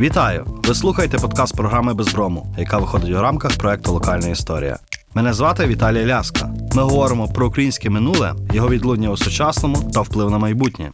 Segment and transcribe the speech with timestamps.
[0.00, 0.46] Вітаю!
[0.64, 4.78] Ви слухаєте подкаст програми Безброму, яка виходить у рамках проекту Локальна історія.
[5.14, 6.54] Мене звати Віталій Ляска.
[6.74, 10.90] Ми говоримо про українське минуле, його відлуння у сучасному та вплив на майбутнє.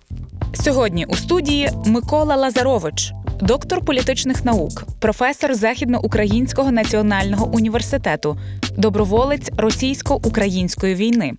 [0.54, 8.38] Сьогодні у студії Микола Лазарович, доктор політичних наук, професор Західноукраїнського національного університету,
[8.76, 11.32] доброволець російсько-української війни.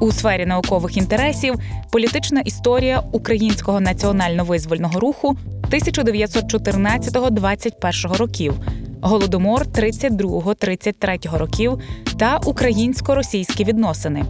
[0.00, 1.54] У сфері наукових інтересів
[1.92, 5.36] політична історія українського національно-визвольного руху
[5.70, 8.54] 1914-21 років,
[9.02, 11.80] голодомор 32-33 років
[12.18, 14.24] та українсько-російські відносини.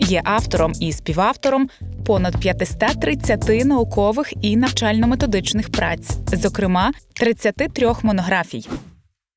[0.00, 1.68] Є автором і співавтором
[2.06, 8.68] понад 530 наукових і навчально-методичних праць, зокрема 33 монографій.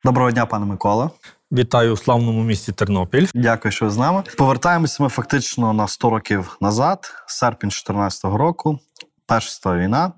[0.03, 1.09] Доброго дня, пане Микола.
[1.51, 3.27] Вітаю у славному місті Тернопіль.
[3.33, 4.23] Дякую, що ви з нами.
[4.37, 8.79] Повертаємося ми фактично на 100 років назад, серпень 2014 року,
[9.29, 10.11] Перша світова війна.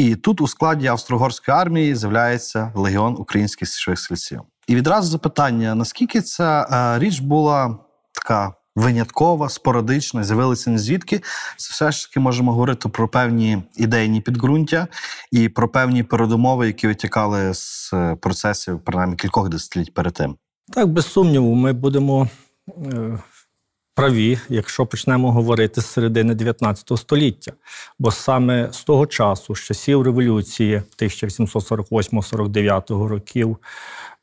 [0.00, 4.40] І тут у складі Австро-Угорської армії з'являється легіон українських січових стрільців.
[4.66, 7.78] І відразу запитання: наскільки ця е, річ була
[8.12, 11.20] така виняткова, спорадична, з'явилася не звідки?
[11.56, 14.88] Це все ж таки можемо говорити про певні ідейні підґрунтя
[15.32, 20.36] і про певні передумови, які витікали з е, процесів, принаймні кількох десятиліть перед тим.
[20.72, 22.28] Так, без сумніву, ми будемо
[22.68, 23.18] е,
[23.94, 27.52] праві, якщо почнемо говорити з середини 19 століття.
[27.98, 33.56] Бо саме з того часу, з часів революції 1748-49 років,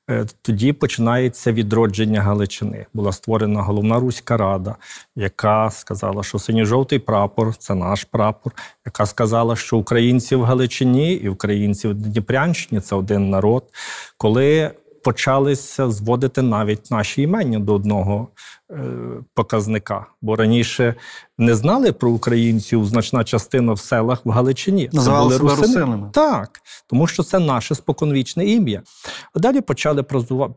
[0.10, 2.86] е, тоді починається відродження Галичини.
[2.94, 4.76] Була створена головна руська рада,
[5.16, 8.54] яка сказала, що синьо-жовтий прапор це наш прапор,
[8.86, 13.64] яка сказала, що українці в Галичині і українці в Дніпрянщині це один народ.
[14.18, 14.72] Коли
[15.08, 18.28] почалися зводити навіть наші імення до одного
[18.72, 18.84] е,
[19.34, 20.06] показника.
[20.22, 20.96] Бо раніше
[21.38, 24.90] не знали про українців значна частина в селах в Галичині.
[24.94, 25.68] Називали себе русини.
[25.68, 26.10] русинами.
[26.14, 28.82] Так, тому що це наше споконвічне ім'я.
[29.34, 30.04] А далі почали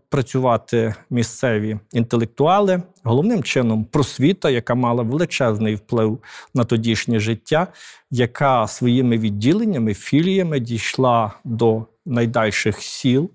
[0.09, 6.19] працювати місцеві інтелектуали, головним чином просвіта, яка мала величезний вплив
[6.55, 7.67] на тодішнє життя,
[8.11, 13.31] яка своїми відділеннями, філіями дійшла до найдальших сіл.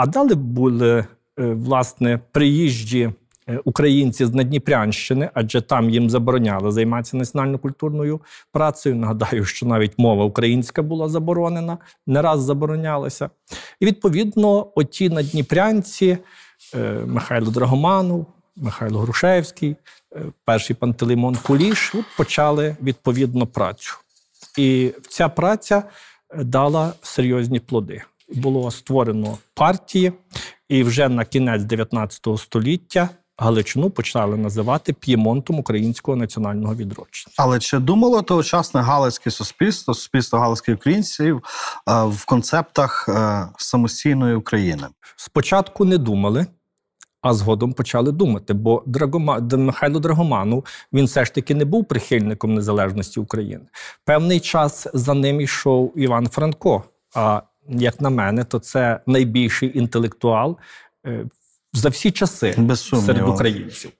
[0.00, 1.06] А далі були е,
[1.36, 3.12] власне приїжджі
[3.48, 8.20] е, українці з Надніпрянщини, адже там їм забороняли займатися національно-культурною
[8.52, 8.96] працею.
[8.96, 13.30] Нагадаю, що навіть мова українська була заборонена, не раз заборонялася.
[13.80, 16.18] І відповідно, оті надніпрянці
[16.74, 19.76] е, Михайло Драгоманов, Михайло Грушевський,
[20.44, 23.94] перший Пантелеймон Куліш почали відповідно працю.
[24.58, 25.82] І ця праця
[26.34, 28.02] дала серйозні плоди.
[28.34, 30.12] Було створено партії,
[30.68, 33.08] і вже на кінець 19 століття
[33.42, 37.34] Галичину почали називати П'ємонтом українського національного відродження.
[37.36, 41.42] Але чи думало тогочасне галицьке суспільство, суспільство галицьких українців
[41.88, 44.86] е, в концептах е, самостійної України?
[45.16, 46.46] Спочатку не думали,
[47.22, 48.54] а згодом почали думати.
[48.54, 49.40] Бо Драгома...
[49.52, 53.64] Михайло Драгоманов він все ж таки не був прихильником незалежності України.
[54.04, 56.84] Певний час за ним йшов Іван Франко.
[57.14, 60.56] А як на мене, то це найбільший інтелектуал
[61.06, 61.26] е,
[61.72, 63.90] за всі часи Без серед українців.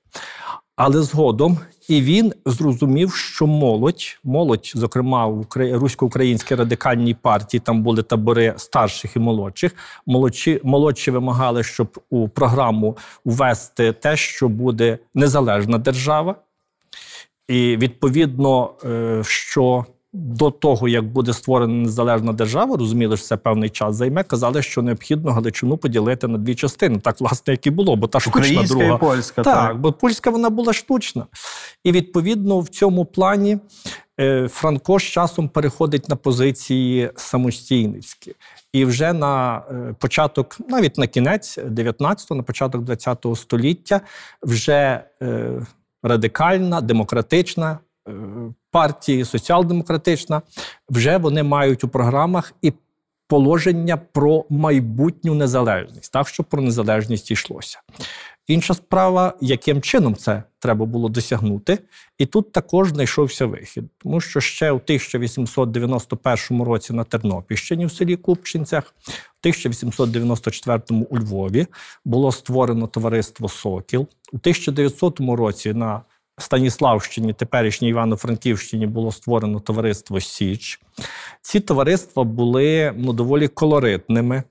[0.76, 1.58] Але згодом
[1.90, 9.16] і він зрозумів, що молодь, молодь, зокрема в русько-українській радикальній партії, там були табори старших
[9.16, 9.72] і молодших.
[10.06, 16.34] Молодші, молодші вимагали, щоб у програму ввести те, що буде незалежна держава.
[17.48, 23.70] І відповідно, е, що до того, як буде створена незалежна держава, розуміли, що це певний
[23.70, 26.98] час займе, казали, що необхідно Галичину поділити на дві частини.
[26.98, 28.94] Так, власне, як і було, бо та штучна Українська друга.
[28.94, 29.42] і польська.
[29.42, 31.26] Так, бо польська вона була штучна.
[31.84, 33.58] І відповідно в цьому плані
[34.20, 38.34] е, Франко з часом переходить на позиції самостійницькі.
[38.72, 44.00] І вже на е, початок, навіть на кінець 19-го, на початок 20-го століття,
[44.42, 45.50] вже е,
[46.02, 48.12] радикальна, демократична е,
[48.70, 50.42] партія, соціал-демократична,
[50.88, 52.72] вже вони мають у програмах і
[53.30, 57.80] положення про майбутню незалежність, так щоб про незалежність йшлося.
[58.46, 61.78] Інша справа, яким чином це треба було досягнути,
[62.18, 68.16] і тут також знайшовся вихід, тому що ще у 1891 році на Тернопільщині в селі
[68.16, 70.80] Купчинцях, в 1894
[71.10, 71.66] у Львові
[72.04, 74.06] було створено товариство Сокіл.
[74.32, 76.02] У 1900 році на
[76.40, 80.80] Станіславщині, теперішній Івано-Франківщині, було створено товариство Січ.
[81.42, 84.42] Ці товариства були ну, доволі колоритними.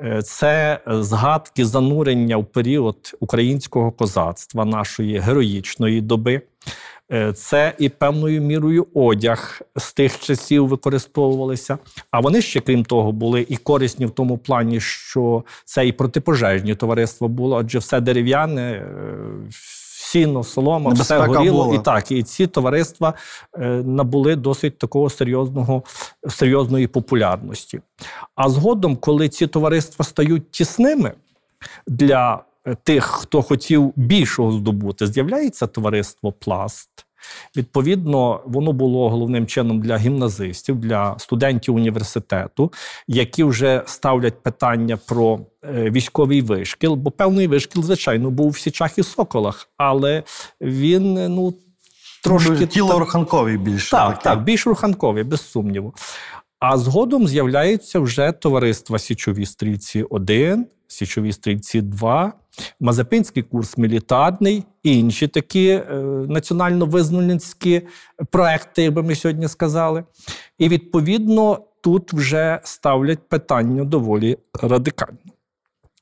[0.00, 6.42] Е, Це згадки занурення в період українського козацтва, нашої героїчної доби.
[7.12, 11.78] Е, Це і певною мірою одяг з тих часів використовувалися.
[12.10, 16.74] А вони ще, крім того, були і корисні в тому плані, що це і протипожежні
[16.74, 18.86] товариства було, адже все дерев'яне, е,
[20.12, 21.64] сіно, солома, Небезпека все горіло.
[21.64, 21.76] була.
[21.76, 23.14] І так, і ці товариства
[23.58, 25.82] е, набули досить такого серйозного,
[26.28, 27.80] серйозної популярності.
[28.34, 31.12] А згодом, коли ці товариства стають тісними
[31.86, 36.90] для е, тих, хто хотів більшого здобути, з'являється товариство Пласт.
[37.56, 42.72] Відповідно, воно було головним чином для гімназистів, для студентів університету,
[43.08, 48.98] які вже ставлять питання про е, військовий вишкіл, бо певний вишкіл, звичайно, був в Січах
[48.98, 50.22] і Соколах, але
[50.60, 51.54] він ну
[52.22, 53.90] трошки тіло так- руханкові більше.
[53.90, 54.24] так, таке.
[54.24, 55.94] так, більш руханкові, без сумніву.
[56.60, 62.32] А згодом з'являються вже товариства Січові стрільці 1, Січові стрільці 2,
[62.80, 65.82] Мазепинський курс мілітарний, і інші такі е,
[66.28, 67.82] національно-визнанницькі
[68.30, 70.04] проекти, як би ми сьогодні сказали.
[70.58, 75.18] І відповідно тут вже ставлять питання доволі радикально,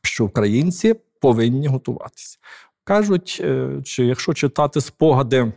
[0.02, 2.38] що українці повинні готуватися.
[2.84, 5.52] Кажуть, е, чи якщо читати спогади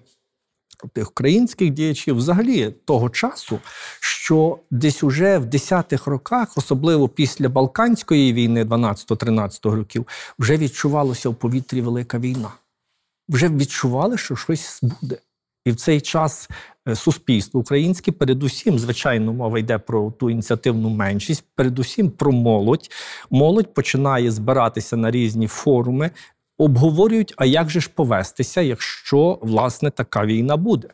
[0.93, 3.59] тих українських діячів, взагалі того часу,
[3.99, 10.07] що десь уже в 10-х роках, особливо після Балканської війни 12-13 років,
[10.39, 12.51] вже відчувалося в повітрі велика війна.
[13.29, 15.17] Вже відчували, що щось буде.
[15.65, 16.49] І в цей час
[16.87, 22.89] е, суспільство українське, передусім, звичайно, мова йде про ту ініціативну меншість, передусім про молодь.
[23.31, 26.11] Молодь починає збиратися на різні форуми,
[26.57, 30.87] обговорюють, а як же ж повестися, якщо власне така війна буде.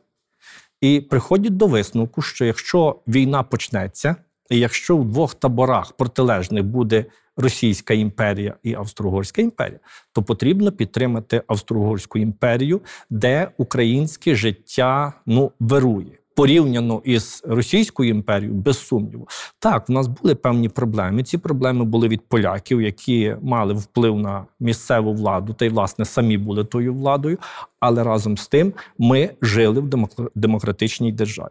[0.81, 4.15] І приходять до висновку, що якщо війна почнеться,
[4.49, 7.05] і якщо в двох таборах протилежних буде
[7.37, 9.79] Російська імперія і Австро-Угорська імперія,
[10.13, 16.18] то потрібно підтримати Австро-Угорську імперію, де українське життя ну вирує.
[16.39, 19.27] Порівняно із Російською імперією, без сумніву.
[19.59, 21.23] Так, в нас були певні проблеми.
[21.23, 26.37] Ці проблеми були від поляків, які мали вплив на місцеву владу, та й власне самі
[26.37, 27.37] були тою владою.
[27.79, 29.89] Але разом з тим ми жили в
[30.35, 31.49] демократичній державі.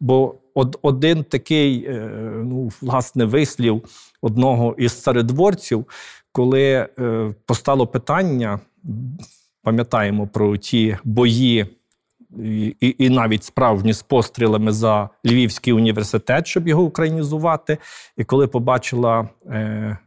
[0.00, 2.10] Бо од, один такий, е,
[2.44, 3.82] ну, власне, вислів
[4.22, 5.86] одного із царедворців,
[6.32, 8.60] коли е, постало питання,
[9.62, 11.66] пам'ятаємо про ті бої.
[12.38, 17.78] І, і, навіть справжні з пострілами за Львівський університет, щоб його українізувати.
[18.16, 19.98] І коли побачила е,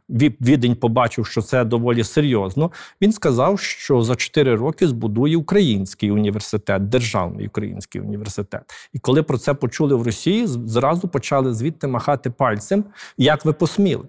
[0.42, 2.72] Відень побачив, що це доволі серйозно,
[3.02, 8.62] він сказав, що за 4 роки збудує український університет, державний український університет.
[8.94, 12.84] І коли про це почули в Росії, зразу почали звідти махати пальцем,
[13.18, 14.06] як ви посміли.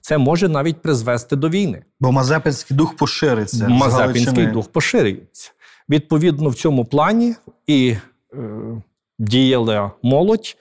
[0.00, 1.82] Це може навіть призвести до війни.
[2.00, 3.68] Бо Мазепинський дух пошириться.
[3.68, 5.52] Мазепинський дух поширюється.
[5.88, 7.34] Відповідно, в цьому плані
[7.66, 7.96] і
[8.34, 8.82] е,
[9.18, 10.56] діяла молодь,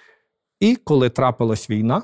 [0.59, 2.01] і коли трапилась війна,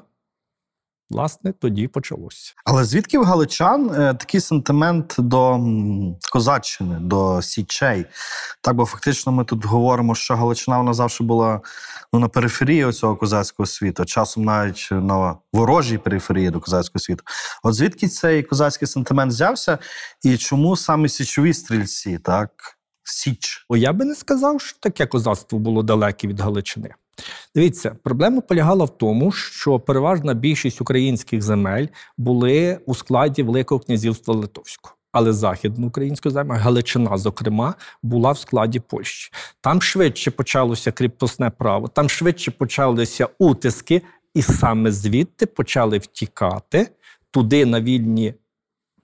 [1.09, 2.53] власне, тоді почалося.
[2.65, 5.59] Але звідки в галичан е, такий сентимент до
[6.31, 8.05] козаччини, до січей?
[8.61, 11.61] Так, бо фактично ми тут говоримо, що Галичина вона завжди була
[12.13, 17.23] ну, на периферії цього козацького світу, часом навіть на ворожій периферії до козацького світу.
[17.63, 19.77] От звідки цей козацький сентимент взявся,
[20.23, 22.80] і чому саме січові стрільці, так?
[23.11, 23.65] Січ.
[23.69, 26.89] Бо я би не сказав, що таке козацтво було далеке від Галичини.
[27.55, 31.87] Дивіться, проблема полягала в тому, що переважна більшість українських земель
[32.17, 34.95] були у складі Великого князівства Литовського.
[35.11, 39.31] Але західноукраїнська земля, Галичина, зокрема, була в складі Польщі.
[39.61, 44.01] Там швидше почалося кріпосне право, там швидше почалися утиски,
[44.33, 46.87] і саме звідти почали втікати
[47.31, 48.33] туди на вільні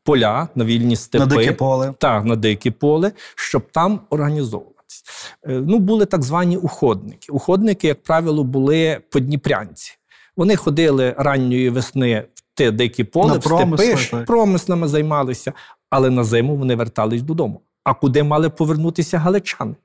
[0.08, 1.26] поля, на вільні степи.
[1.26, 1.94] На дике поле.
[2.00, 5.04] Так, на дике поле, щоб там організовуватися.
[5.48, 7.32] Е, Ну, були так звані уходники.
[7.32, 9.94] Уходники, як правило, були подніпрянці.
[10.38, 14.26] Вони ходили ранньої весни в те дике поле, На в промисли, степи, так.
[14.26, 15.54] промислами займалися,
[15.90, 17.62] але на зиму вони вертались додому.
[17.84, 19.76] А куди мали повернутися галичани?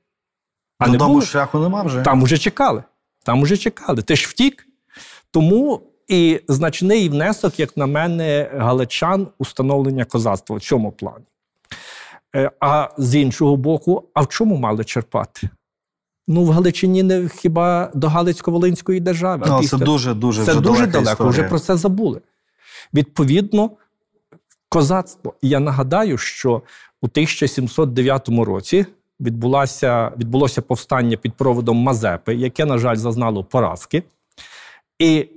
[0.79, 1.21] А Додому було.
[1.25, 2.01] шляху нема вже.
[2.01, 2.83] Там уже чекали.
[3.25, 4.01] Там уже чекали.
[4.01, 4.67] Ти ж втік.
[5.31, 11.25] Тому і значний внесок, як на мене, галичан у становлення козацтва в цьому плані.
[12.35, 15.49] Е, А з іншого боку, а в чому мали черпати?
[16.27, 19.45] Ну, в Галичині не хіба до Галицько-Волинської держави.
[19.49, 22.21] Ну, це дуже дуже це вже дуже далеко, вже про це забули.
[22.93, 23.71] Відповідно,
[24.69, 25.33] козацтво.
[25.41, 26.61] І Я нагадаю, що
[27.01, 28.85] у 1709 році
[29.19, 34.03] відбулося, відбулося повстання під проводом Мазепи, яке, на жаль, зазнало поразки.
[34.99, 35.29] І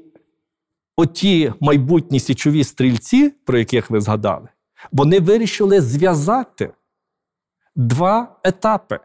[0.96, 4.48] оті майбутні січові стрільці, про яких ви згадали,
[4.92, 6.70] вони вирішили зв'язати
[7.76, 8.98] два етапи.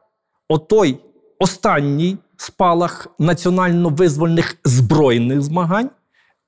[0.47, 0.99] Отой
[1.39, 5.89] останній спалах національно-визвольних збройних змагань,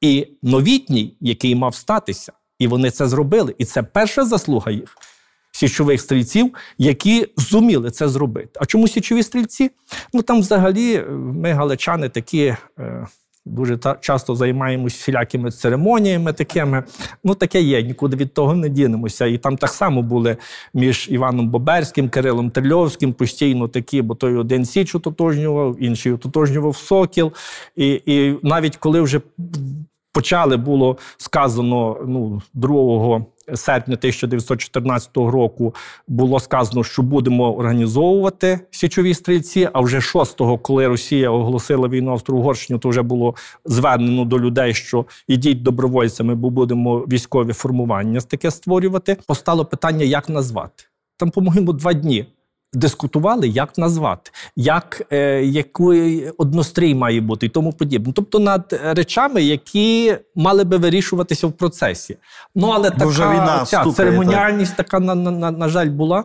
[0.01, 2.31] і новітній, який мав статися.
[2.59, 3.55] І вони це зробили.
[3.57, 4.97] І це перша заслуга їх.
[5.51, 8.59] Січових стрільців, які зуміли це зробити.
[8.61, 9.71] А чому січові стрільці?
[10.13, 13.07] Ну там взагалі е, ми, галичани, такі е,
[13.45, 16.83] дуже часто займаємось всілякими церемоніями такими.
[17.23, 19.25] Ну, таке є, нікуди від того не дінемося.
[19.25, 20.37] І там так само були
[20.73, 27.31] між Іваном Боберським, Кирилом Трильовським постійно такі, бо той один Січ ототожнював, інший ототожнював Сокіл.
[27.75, 29.21] І, і навіть коли вже
[30.11, 35.75] почали було сказано ну, 2 серпня 1914 року
[36.07, 39.69] було сказано, що будемо організовувати січові стрільці.
[39.73, 43.35] А вже 6-го, коли Росія оголосила війну Австро-Угорщині, то вже було
[43.65, 49.17] звернено до людей, що ідіть добровольцями, бо будемо військові формування таке створювати.
[49.27, 50.83] Постало питання, як назвати.
[51.17, 52.25] Там, по-моєму, два дні.
[52.73, 58.13] Дискутували, як назвати, як е, який однострій має бути і тому подібне.
[58.15, 62.17] Тобто над речами, які мали би вирішуватися в процесі.
[62.55, 66.23] Ну але така війна ця вступає, церемоніальність така на, на, на, на жаль була.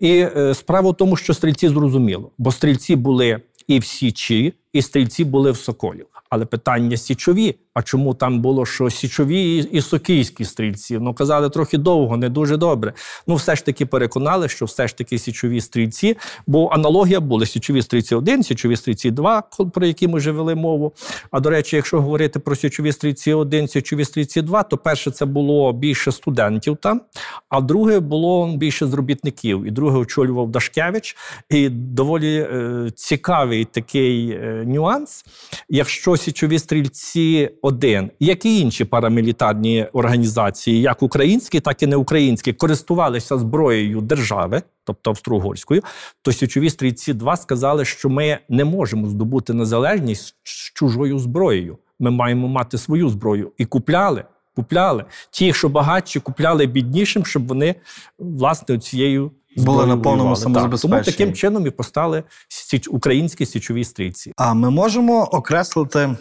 [0.00, 4.82] І е, справа в тому, що стрільці зрозуміло, бо стрільці були і в Січі, і
[4.82, 6.06] стрільці були в Соколів.
[6.30, 7.54] Але питання січові.
[7.74, 10.98] А чому там було що січові і, сокійські стрільці?
[10.98, 12.92] Ну казали трохи довго, не дуже добре.
[13.26, 16.16] Ну, все ж таки переконали, що все ж таки січові стрільці,
[16.46, 20.92] бо аналогія була січові стрільці 1, січові стрільці 2, про які ми вже вели мову.
[21.30, 25.24] А до речі, якщо говорити про січові стрільці 1, січові стрільці 2, то перше це
[25.24, 27.00] було більше студентів там,
[27.48, 29.64] а друге було більше з робітників.
[29.64, 31.16] І друге очолював Дашкевич.
[31.50, 35.24] І доволі е, цікавий такий е, нюанс.
[35.68, 43.38] Якщо січові стрільці 1, як і інші парамілітарні організації, як українські, так і неукраїнські, користувалися
[43.38, 45.82] зброєю держави, тобто австро-угорською,
[46.22, 51.78] то січові стрільці 2 сказали, що ми не можемо здобути незалежність з чужою зброєю.
[51.98, 53.52] Ми маємо мати свою зброю.
[53.58, 54.24] І купляли.
[54.56, 55.04] Купляли.
[55.30, 57.74] Ті, що багатші, купляли біднішим, щоб вони
[58.18, 64.32] власне цією Були на повному Так, Тому таким чином і постали січ- українські січові стрільці.
[64.36, 66.16] А ми можемо окреслити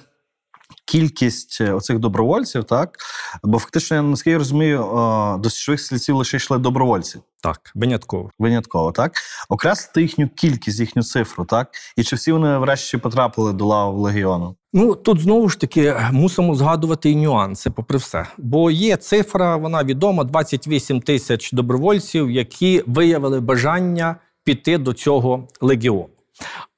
[0.86, 2.98] кількість е, оцих добровольців, так?
[3.44, 7.20] Бо фактично, я наскільки я розумію, е, до січових стрільців лише йшли добровольці.
[7.42, 8.30] Так, винятково.
[8.40, 9.14] Винятково, так?
[9.50, 11.68] Окреслити їхню кількість, їхню цифру, так?
[11.98, 14.56] І чи всі вони врешті потрапили до лав легіону?
[14.74, 18.28] Ну тут знову ж таки мусимо згадувати і нюанси, попри все.
[18.38, 26.10] Бо є цифра, вона відома: 28 тисяч добровольців, які виявили бажання піти до цього легіону.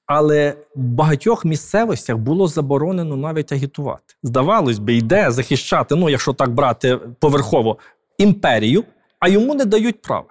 [0.08, 4.14] Але в багатьох місцевостях було заборонено навіть агітувати.
[4.24, 7.78] Здавалось би, йде захищати, ну якщо так брати поверхово,
[8.18, 8.84] імперію,
[9.20, 10.26] а йому не дають права.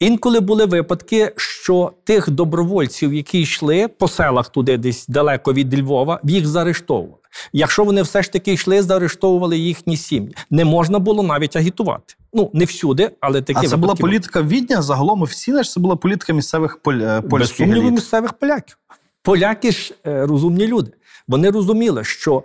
[0.00, 6.20] Інколи були випадки, що тих добровольців, які йшли по селах туди, десь далеко від Львова,
[6.24, 7.18] їх заарештовували.
[7.52, 10.34] Якщо вони все ж таки йшли, заарештовували їхні сім'ї.
[10.50, 12.14] Не можна було навіть агітувати.
[12.32, 14.00] Ну не всюди, але такі а це була були.
[14.10, 16.94] політика Відня, загалом офіційна, ж це була політика місцевих поль...
[17.00, 17.92] е, Без сумніву еліт?
[17.92, 18.76] місцевих поляків.
[19.22, 20.92] Поляки ж е, розумні люди.
[21.28, 22.42] Вони розуміли, що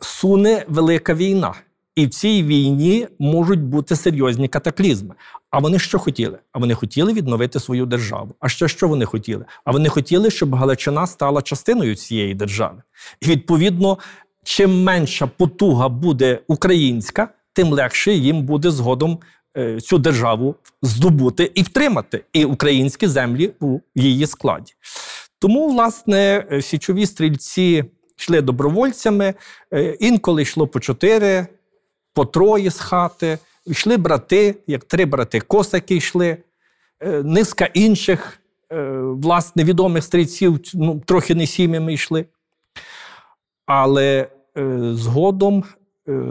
[0.00, 1.54] суне велика війна,
[1.96, 5.14] і в цій війні можуть бути серйозні катаклізми.
[5.50, 6.38] А вони що хотіли?
[6.52, 8.34] А вони хотіли відновити свою державу.
[8.40, 9.44] А що, що вони хотіли?
[9.64, 12.82] А вони хотіли, щоб Галичина стала частиною цієї держави.
[13.20, 13.98] І відповідно,
[14.44, 19.18] чим менша потуга буде українська, тим легше їм буде згодом
[19.56, 24.72] е, цю державу здобути і втримати, і українські землі у її складі.
[25.38, 27.84] Тому, власне, е, січові стрільці
[28.18, 29.34] йшли добровольцями,
[29.72, 31.46] е, інколи йшло по чотири,
[32.14, 36.36] по троє з хати, йшли брати, як три брати косаки йшли,
[37.00, 38.40] е, низка інших,
[39.00, 42.26] власне, відомих стрільців, ну, трохи не сім'ями йшли.
[43.66, 44.28] Але
[44.92, 45.64] згодом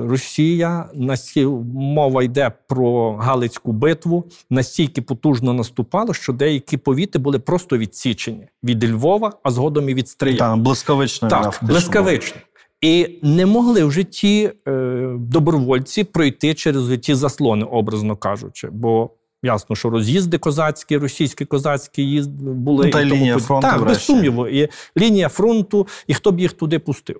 [0.07, 7.77] Росія настільки мова йде про Галицьку битву, настільки потужно наступала, що деякі повіти були просто
[7.77, 10.37] відсічені від Львова, а згодом і від Стрия.
[10.37, 11.27] Там блискавично.
[11.27, 12.37] Так, блискавично.
[12.81, 18.69] І не могли в житті е, добровольці пройти через ті заслони, образно кажучи.
[18.71, 19.09] Бо
[19.43, 23.85] ясно, що роз'їзди козацькі, російські козацькі їзд були Ну, та і тому лінія фронту, Так,
[23.85, 24.47] без сумніву.
[24.47, 27.19] І лінія фронту, і хто б їх туди пустив.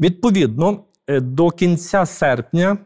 [0.00, 0.76] Відповідно, е,
[1.08, 2.78] до кінця серпня.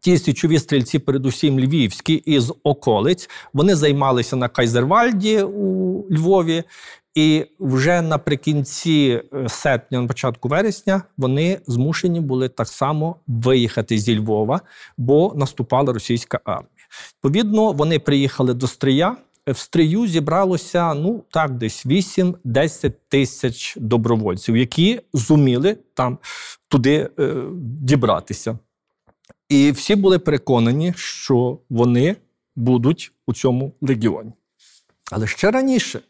[0.00, 6.64] Ті січові стрільці, передусім львівські, із околиць, вони займалися на Кайзервальді у Львові,
[7.14, 14.18] і вже наприкінці е, серпня, на початку вересня, вони змушені були так само виїхати зі
[14.18, 14.60] Львова,
[14.98, 16.70] бо наступала російська армія.
[17.14, 19.16] Відповідно, вони приїхали до Стрия,
[19.46, 26.18] в стрію зібралося ну так, десь 8-10 тисяч добровольців, які зуміли там
[26.68, 28.58] туди е, дібратися.
[29.48, 32.16] І всі були переконані, що вони
[32.56, 34.32] будуть у цьому легіоні.
[35.10, 36.00] Але ще раніше.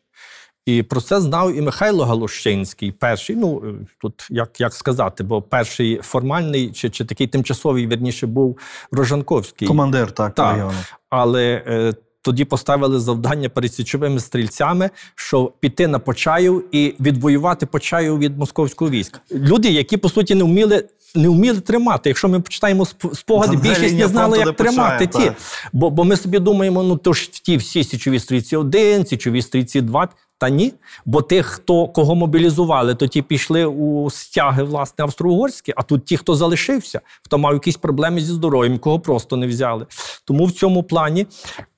[0.66, 3.36] І про це знав і Михайло Галущинський, перший.
[3.36, 8.58] Ну е, тут як, як сказати, бо перший формальний чи, чи такий тимчасовий, вірніше, був
[8.92, 9.68] Рожанковський.
[9.68, 10.72] Командир, так, Так.
[11.08, 18.18] Але е, тоді поставили завдання перед січовими стрільцями, що піти на Почаїв і відвоювати Почаїв
[18.18, 19.20] від московського війська.
[19.32, 20.84] Люди, які по суті не вміли.
[21.14, 22.10] Не вміли тримати.
[22.10, 25.36] Якщо ми почитаємо сп- спогади, Там, більшість не знали, як тримати почає, ті.
[25.72, 29.80] Бо, бо ми собі думаємо, ну то ж ті всі січові стрільці 1, січові стрільці
[29.80, 30.08] 2.
[30.40, 30.72] Та ні.
[31.04, 36.16] Бо тих, хто кого мобілізували, то ті пішли у стяги власне австро-угорські, а тут ті,
[36.16, 39.86] хто залишився, хто мав якісь проблеми зі здоров'ям, кого просто не взяли.
[40.24, 41.26] Тому в цьому плані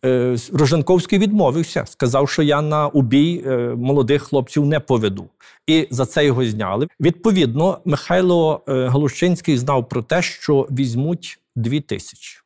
[0.04, 5.28] е, Роженковський відмовився, сказав, що я на убій е, молодих хлопців не поведу.
[5.66, 6.88] І за це його зняли.
[7.00, 12.38] Відповідно, Михайло е, Галущинський знав про те, що візьмуть дві тисячі.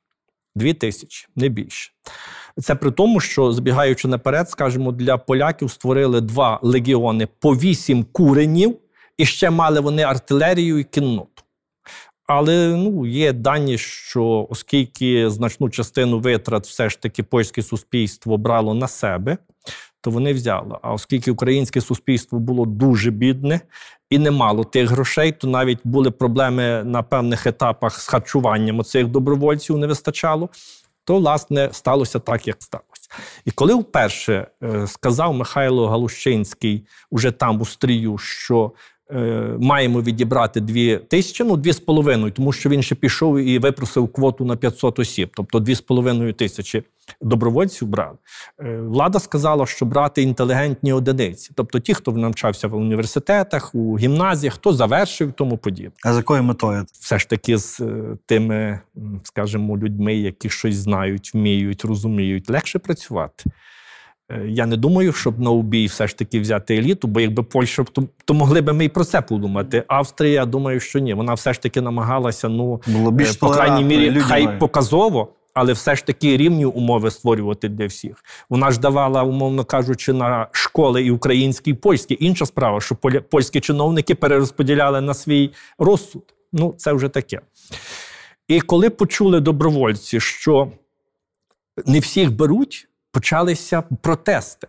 [0.55, 1.91] Дві тисячі, не більше.
[2.61, 8.77] Це при тому, що забігаючи наперед, скажімо, для поляків створили два легіони по вісім куренів,
[9.19, 11.43] і ще мали вони артилерію і кінноту.
[12.27, 18.75] Але ну, є дані, що оскільки значну частину витрат все ж таки польське суспільство брало
[18.75, 19.39] на себе,
[20.01, 20.79] то вони взяли.
[20.83, 23.61] А оскільки українське суспільство було дуже бідне
[24.11, 29.07] і не мало тих грошей, то навіть були проблеми на певних етапах з харчуванням цих
[29.07, 30.49] добровольців не вистачало,
[31.07, 33.11] то власне сталося так, як сталося.
[33.45, 38.73] І коли вперше е, сказав Михайло Галущинський уже там у стрію, що
[39.59, 44.13] маємо відібрати дві тисячі, ну дві з половиною, тому що він ще пішов і випросив
[44.13, 46.83] квоту на 500 осіб, тобто дві з половиною тисячі
[47.21, 48.17] добровольців брали.
[48.61, 54.55] Е, влада сказала, що брати інтелігентні одиниці, тобто ті, хто навчався в університетах, у гімназіях,
[54.55, 56.87] хто завершив, тому подібне А з якою метою?
[56.93, 58.81] все ж таки з е, тими,
[59.23, 63.45] скажімо, людьми, які щось знають, вміють, розуміють, легше працювати.
[64.31, 67.85] Е, Я не думаю, щоб на убій все ж таки взяти еліту, бо якби Польща,
[67.93, 69.85] то, то могли б ми і про це подумати.
[69.89, 71.15] Австрія, я думаю, що ні.
[71.15, 74.25] Вона все ж таки намагалася, ну, Було більш е, по крайній мірі, людяною.
[74.25, 78.25] хай показово, але все ж таки рівні умови створювати для всіх.
[78.51, 82.17] Вона ж давала, умовно кажучи, на школи і українські, і польські.
[82.21, 82.95] Інша справа, що
[83.31, 86.35] польські чиновники перерозподіляли на свій розсуд.
[86.53, 87.41] Ну, це вже таке.
[88.49, 90.71] І коли почули добровольці, що
[91.87, 94.69] не всіх беруть, почалися протести.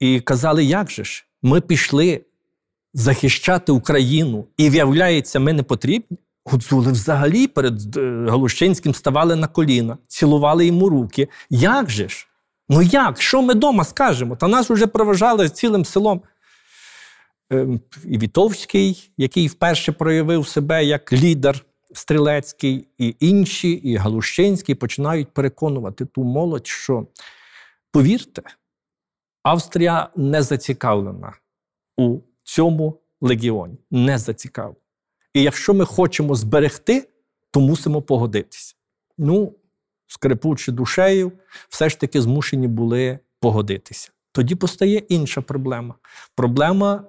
[0.00, 2.24] І казали, як же ж, ми пішли
[2.94, 6.18] захищати Україну, і виявляється, ми не потрібні.
[6.44, 11.28] Гуцули взагалі перед е, Галущинським ставали на коліна, цілували йому руки.
[11.50, 12.26] Як же ж?
[12.68, 13.22] Ну як?
[13.22, 14.36] Що ми вдома скажемо?
[14.36, 16.22] Та нас вже проважали цілим селом.
[17.50, 21.64] Ем, І Вітовський, який вперше проявив себе як лідер
[21.96, 27.06] стрілецький, і інші, і Галущинський починають переконувати ту молодь, що
[27.90, 28.42] повірте,
[29.42, 31.32] Австрія не зацікавлена
[31.96, 33.78] у цьому легіоні.
[33.90, 34.80] Не зацікавлена.
[35.34, 37.08] І якщо ми хочемо зберегти,
[37.50, 38.74] то мусимо погодитися.
[39.18, 39.54] Ну,
[40.06, 41.32] скрипучи душею,
[41.68, 44.10] все ж таки змушені були погодитися.
[44.32, 45.94] Тоді постає інша проблема.
[46.34, 47.04] Проблема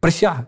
[0.00, 0.46] присяги.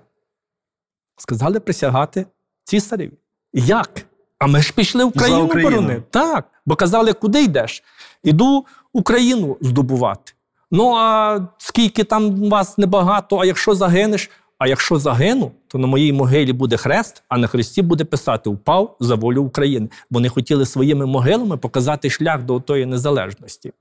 [1.17, 2.27] Сказали присягати
[2.71, 3.13] цісареві.
[3.53, 4.07] Як?
[4.39, 5.71] А ми ж пішли Україну Україну.
[5.71, 6.03] боронити.
[6.11, 6.45] Так.
[6.67, 7.83] Бо казали, куди йдеш?
[8.23, 10.33] Іду Україну здобувати.
[10.71, 14.31] Ну а скільки там вас небагато, а якщо загинеш?
[14.59, 18.97] А якщо загину, то на моїй могилі буде хрест, а на хресті буде писати Упав
[19.01, 19.89] за волю України.
[20.11, 23.73] Вони хотіли своїми могилами показати шлях до тої незалежності.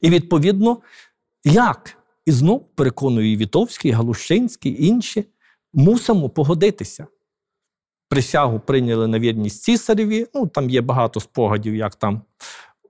[0.00, 0.78] І відповідно,
[1.44, 1.96] як?
[2.26, 5.24] І знов переконую і Вітовський, і Галущинський, і інші,
[5.74, 7.06] мусимо погодитися.
[8.08, 10.26] Присягу прийняли на вірність цісареві.
[10.34, 12.22] Ну, там є багато спогадів, як там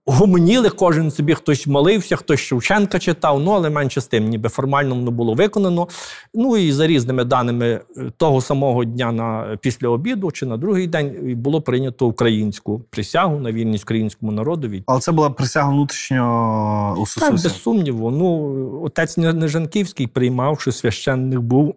[0.08, 4.94] гомоніли, кожен собі хтось молився, хтось Шевченка читав, ну але менше з тим, ніби формально
[4.94, 5.88] воно було виконано.
[6.34, 7.80] Ну і за різними даними е,
[8.16, 13.52] того самого дня на після обіду чи на другий день було прийнято українську присягу на
[13.52, 14.82] вірність українському народові.
[14.86, 18.10] Але це була присяга внутрішньо у Так, без сумніву.
[18.10, 21.74] Ну, отець Нежанківський приймав, що священник був,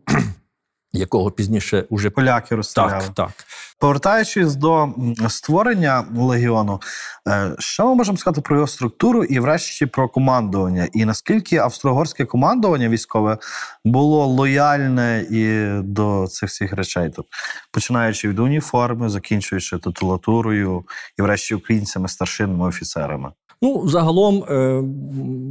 [0.94, 2.92] якого пізніше уже Поляки розстріляли.
[2.92, 3.32] так, так.
[3.80, 4.90] Повертаючись до
[5.30, 6.82] створення легіону,
[7.28, 10.88] е, що ми можемо сказати про його структуру і, врешті, про командування?
[10.94, 13.38] І наскільки австро-угорське командування військове
[13.86, 17.26] було лояльне і до цих всіх речей, тут
[17.72, 20.84] починаючи від уніформи, закінчуючи титулатурою
[21.20, 23.32] і, врешті, українцями, старшинами, офіцерами.
[23.62, 24.56] Ну, загалом, е,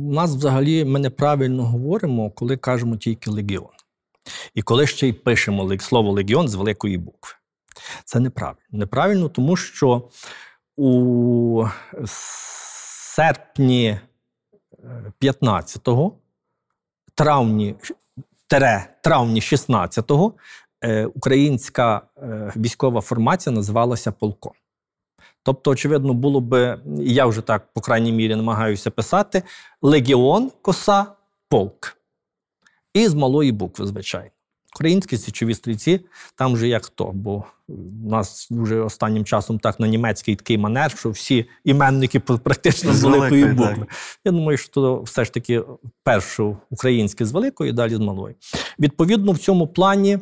[0.09, 3.80] у нас взагалі ми неправильно говоримо, коли кажемо тільки легіон.
[4.55, 7.35] І коли ще й пишемо слово легіон з великої букви.
[8.05, 8.61] Це неправильно.
[8.71, 10.09] Неправильно, тому що
[10.77, 11.65] у
[12.07, 14.01] серпні
[15.21, 16.19] 15-го,
[17.15, 17.75] травні,
[18.47, 20.35] тере, травні 16-го,
[20.85, 24.53] е, українська е, військова формація називалася полком.
[25.43, 26.41] Тобто, очевидно, було
[27.01, 29.43] і я вже так, по крайній мірі, намагаюся писати:
[29.83, 31.07] легіон, коса,
[31.49, 32.00] полк.
[32.95, 34.31] І з малої букви, звичайно.
[34.77, 36.01] Українські січові стрільці,
[36.35, 40.91] там вже як хто, бо в нас вже останнім часом так на німецький такий манер,
[40.99, 43.87] що всі іменники практично з великої букви.
[44.25, 45.63] Я думаю, що все ж таки
[46.05, 48.37] першу українське з великої, далі з малої.
[48.79, 50.19] Відповідно, в цьому плані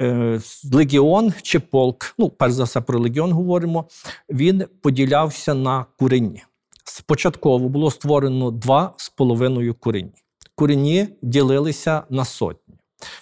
[0.00, 0.40] е,
[0.72, 3.88] легіон чи полк, ну, перш за все про легіон говоримо,
[4.30, 6.42] він поділявся на курені.
[6.84, 10.12] Спочатково було створено два з половиною курені.
[10.56, 12.74] Курені ділилися на сотні.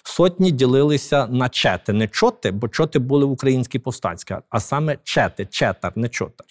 [0.03, 5.47] Сотні ділилися на чети, не чоти, бо чоти були в українській повстанській, а саме чети,
[5.51, 6.47] четар, не чотар.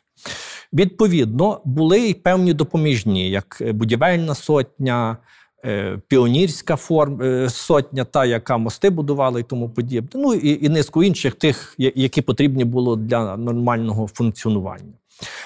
[0.72, 5.16] Відповідно, були й певні допоміжні, як е, будівельна сотня,
[5.64, 10.10] е, піонірська форм, е, сотня, та, яка мости будувала і тому подібне.
[10.14, 14.92] Ну і, і низку інших тих, які потрібні було для нормального функціонування.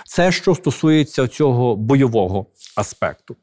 [0.07, 3.37] Це що стосується цього бойового аспекту.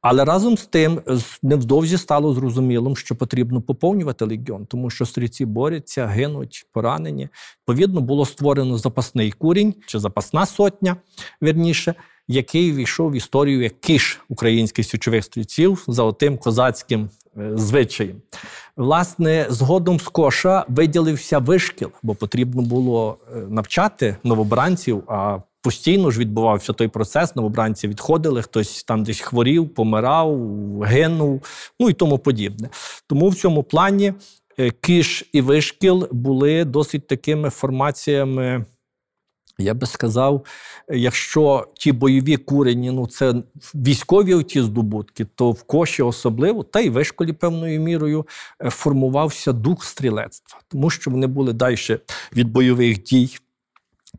[0.00, 1.00] Але разом з тим,
[1.42, 7.28] невдовзі стало зрозумілим, що потрібно поповнювати легіон, тому що стрільці борються, гинуть, поранені.
[7.58, 10.96] Відповідно, було створено запасний курінь чи запасна сотня,
[11.42, 11.94] вірніше,
[12.28, 18.22] який війшов в історію як кіш українських січових стрільців за отим козацьким е, звичаєм.
[18.76, 25.02] Власне, згодом з коша виділився вишкіл, бо потрібно було е, навчати новобранців.
[25.06, 27.36] А постійно ж відбувався той процес.
[27.36, 30.38] Новобранці відходили, хтось там десь хворів, помирав,
[30.80, 31.42] гинув,
[31.80, 32.68] ну і тому подібне.
[33.06, 34.14] Тому в цьому плані
[34.58, 38.64] е, кіш і вишкіл були досить такими формаціями.
[39.58, 40.44] Я би сказав,
[40.88, 43.34] якщо ті бойові курені, ну це
[43.74, 48.26] військові ті здобутки, то в коші особливо, та й вишколі певною мірою
[48.64, 51.76] е, формувався дух стрілецтва, тому що вони були далі
[52.32, 53.38] від бойових дій.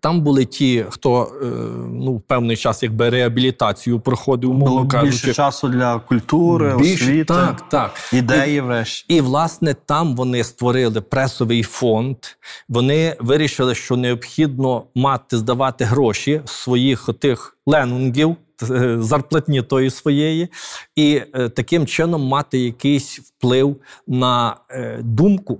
[0.01, 1.45] Там були ті, хто е,
[1.91, 7.91] ну, певний час якби реабілітацію проходив, Було більше часу для культури, Більше- освіти, так, так.
[8.13, 9.15] ідеї врешті.
[9.15, 12.17] І, власне, там вони створили пресовий фонд.
[12.69, 18.35] Вони вирішили, що необхідно мати здавати гроші своїх отих ленунгів,
[18.71, 20.47] е, зарплатні тої своєї,
[20.95, 23.75] і е, таким чином мати якийсь вплив
[24.07, 24.55] на
[24.99, 25.59] думку.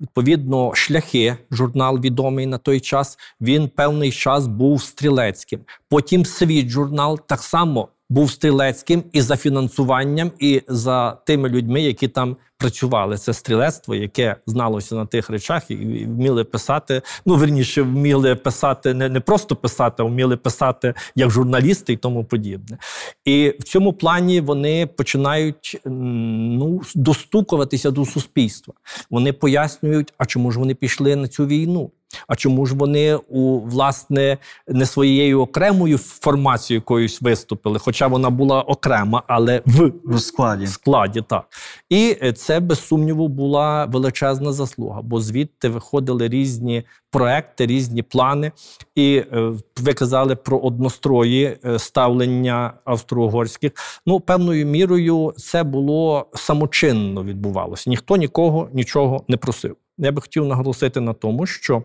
[0.00, 5.60] Відповідно, шляхи, журнал відомий на той час, він певний час був стрілецьким.
[5.88, 12.08] Потім світ журнал так само був стрілецьким і за фінансуванням, і за тими людьми, які
[12.08, 13.16] там працювали.
[13.16, 17.02] Це стрілецтво, яке зналося на тих речах і вміли писати.
[17.26, 22.24] Ну, верніше, вміли писати не, не просто писати, а вміли писати як журналісти і тому
[22.24, 22.78] подібне.
[23.24, 28.74] І в цьому плані вони починають ну, достукуватися до суспільства.
[29.10, 31.90] Вони пояснюють, а чому ж вони пішли на цю війну?
[32.28, 38.62] А чому ж вони у власне не своєю окремою формацією якоюсь виступили, хоча вона була
[38.62, 40.66] окрема, але в В складі.
[40.66, 41.44] складі так.
[41.88, 48.52] І е, це без сумніву була величезна заслуга, бо звідти виходили різні проекти, різні плани.
[48.94, 53.70] І е, ви казали про однострої е, ставлення австро-угорських.
[54.06, 57.90] Ну, певною мірою це було самочинно відбувалося.
[57.90, 59.76] Ніхто нікого нічого не просив.
[59.98, 61.82] Я би хотів наголосити на тому, що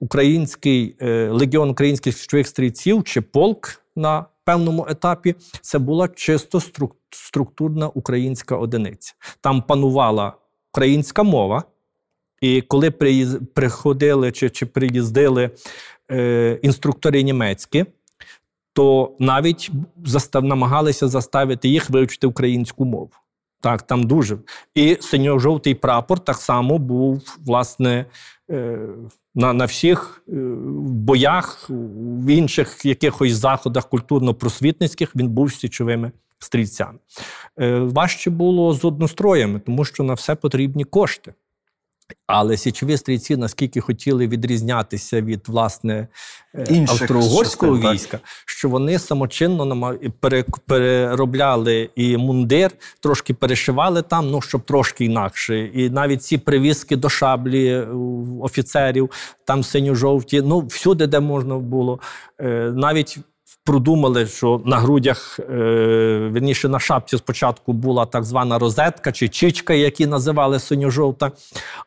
[0.00, 7.88] український е, легіон українських стрільців чи полк на певному етапі це була чисто струк- структурна
[7.88, 9.14] українська одиниця.
[9.40, 10.32] Там панувала
[10.72, 11.64] українська мова,
[12.40, 12.90] і коли
[13.54, 15.50] приходили чи, чи приїздили
[16.10, 17.84] е, інструктори німецькі,
[18.72, 19.70] то навіть
[20.04, 23.10] застав, намагалися заставити їх вивчити українську мову.
[23.60, 24.38] Так, там дуже.
[24.74, 28.06] І синьо-жовтий прапор так само був, власне,
[29.34, 30.32] на, на всіх е,
[30.86, 36.98] боях, в інших якихось заходах культурно-просвітницьких він був січовими стрільцями.
[37.60, 41.34] Е, важче було з одностроями, тому що на все потрібні кошти.
[42.26, 46.08] Але січові стрільці, наскільки хотіли відрізнятися від власне
[46.54, 47.94] е, Інших австро-угорського так.
[47.94, 49.96] війська, що вони самочинно
[50.66, 52.70] переробляли і мундир,
[53.00, 55.64] трошки перешивали там, ну щоб трошки інакше.
[55.64, 57.86] І навіть ці привіски до шаблі е,
[58.40, 59.10] офіцерів,
[59.44, 62.00] там синьо-жовті, ну всюди, де можна було.
[62.40, 63.18] Е, Навіть
[63.64, 65.54] продумали, що на грудях, е,
[66.32, 71.32] верніше на шапці спочатку була так звана розетка чи чичка, які називали синьо-жовта.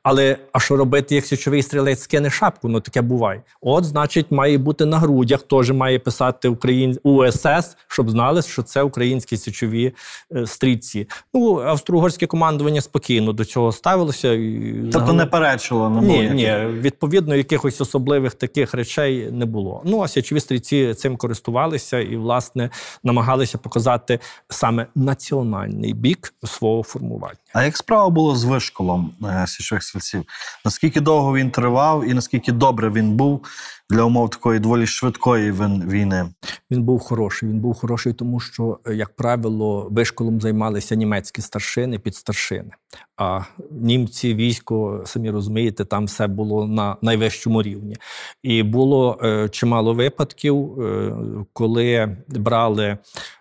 [0.03, 2.69] Але а що робити, як січовий стрілець скине шапку?
[2.69, 3.41] Ну таке буває.
[3.61, 6.99] От, значить, має бути на грудях, теж має писати Україн...
[7.03, 9.93] УСС, щоб знали, що це українські січові
[10.35, 11.07] е, стрільці.
[11.33, 14.33] Ну, австро-угорське командування спокійно до цього ставилося.
[14.33, 16.01] І Тобто не перечило, було.
[16.01, 19.81] ні, ні, відповідно, якихось особливих таких речей не було.
[19.85, 21.64] Ну, а січові стрільці цим користувалися
[21.99, 22.69] і, власне,
[23.03, 27.44] намагалися показати саме національний бік свого формування.
[27.55, 30.23] А як справа було з вишколом е, січових стрільців?
[30.65, 33.45] Наскільки довго він тривав і наскільки добре він був
[33.89, 36.29] для умов такої доволі швидкої війни?
[36.71, 37.49] Він був хороший.
[37.49, 42.71] Він був хороший, тому що, е, як правило, вишколом займалися німецькі старшини, підстаршини.
[43.17, 43.41] А
[43.71, 47.97] німці, військо, самі розумієте, там все було на найвищому рівні.
[48.43, 51.13] І було е, чимало випадків, е,
[51.53, 52.97] коли брали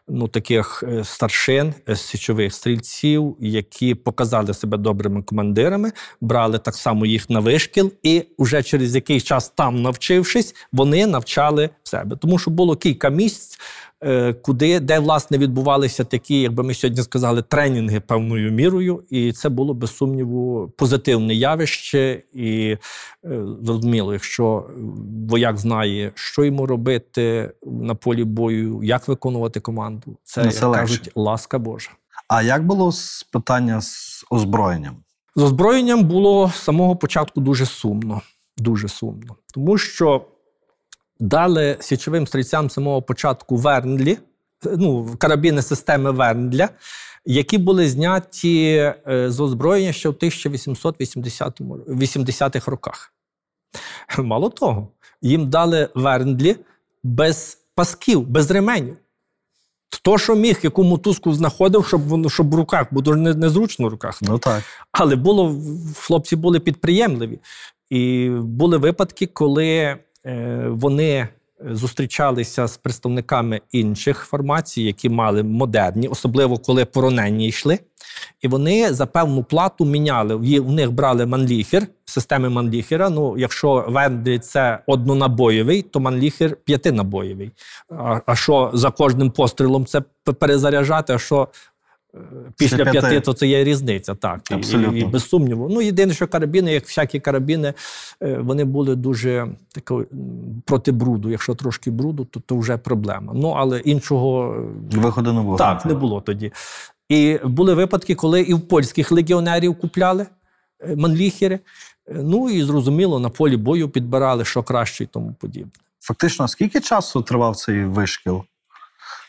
[0.09, 7.07] ну, таких е, старшин, е, січових стрільців, які показали себе добрими командирами, брали так само
[7.07, 12.17] їх на вишкіл, і вже через якийсь час там навчившись, вони навчали себе.
[12.17, 13.59] Тому що було кілька місць,
[14.43, 19.75] куди, де власне відбувалися такі, якби ми сьогодні сказали, тренінги певною мірою, і це було
[19.75, 22.23] без сумніву позитивне явище.
[22.33, 22.77] І
[23.25, 24.67] е, зрозуміло, якщо
[25.29, 30.81] вояк знає, що йому робити на полі бою, як виконувати команду, це, як це легше.
[30.81, 31.91] кажуть, ласка Божа.
[32.29, 34.97] А як було з питання з озброєнням?
[35.37, 38.21] З озброєнням було з самого початку дуже сумно.
[38.57, 39.37] Дуже сумно.
[39.55, 40.25] Тому що
[41.25, 44.19] дали січовим стрільцям самого початку Вернлі,
[44.77, 46.69] ну, карабіни системи Вернля,
[47.27, 53.13] які були зняті е, з озброєння ще в 1880-х роках.
[54.19, 54.89] Мало того,
[55.23, 56.57] їм дали Верндлі
[57.03, 58.97] без пасків, без ременів.
[59.91, 63.91] Хто що міг, яку мотузку знаходив, щоб воно щоб в руках, бо дуже незручно в
[63.91, 64.19] руках.
[64.23, 64.63] Ну так.
[64.93, 65.61] Але було
[65.97, 67.41] хлопці були підприємливі.
[67.91, 69.99] І були випадки, коли
[70.69, 71.29] вони
[71.61, 77.79] зустрічалися з представниками інших формацій, які мали модерні, особливо коли поранені йшли.
[78.41, 80.35] І вони за певну плату міняли.
[80.59, 83.11] У них брали манліхер, системи манліхера.
[83.11, 87.51] Ну, якщо Вендель це однонабойовий, то манліхер п'ятинабойовий.
[88.27, 90.01] А, що за кожним пострілом це
[90.39, 91.47] перезаряджати, а що е,
[92.57, 92.91] після п'яти.
[92.91, 94.15] п'яти, то це є різниця.
[94.15, 94.97] Так, Абсолютно.
[94.97, 95.69] І, і без сумніву.
[95.71, 97.75] Ну, єдине, що карабіни, як всякі карабіни,
[98.23, 101.31] е, вони були дуже такою м, проти бруду.
[101.31, 103.33] Якщо трошки бруду, то, то вже проблема.
[103.37, 104.57] Ну, але іншого
[104.95, 105.57] е, Виходу не було.
[105.57, 106.53] так, не було тоді.
[107.09, 110.27] І були випадки, коли і в польських легіонерів купляли
[110.81, 111.59] е, манліхери.
[112.13, 115.71] Ну і зрозуміло, на полі бою підбирали, що краще і тому подібне.
[116.01, 118.43] Фактично, скільки часу тривав цей вишкіл?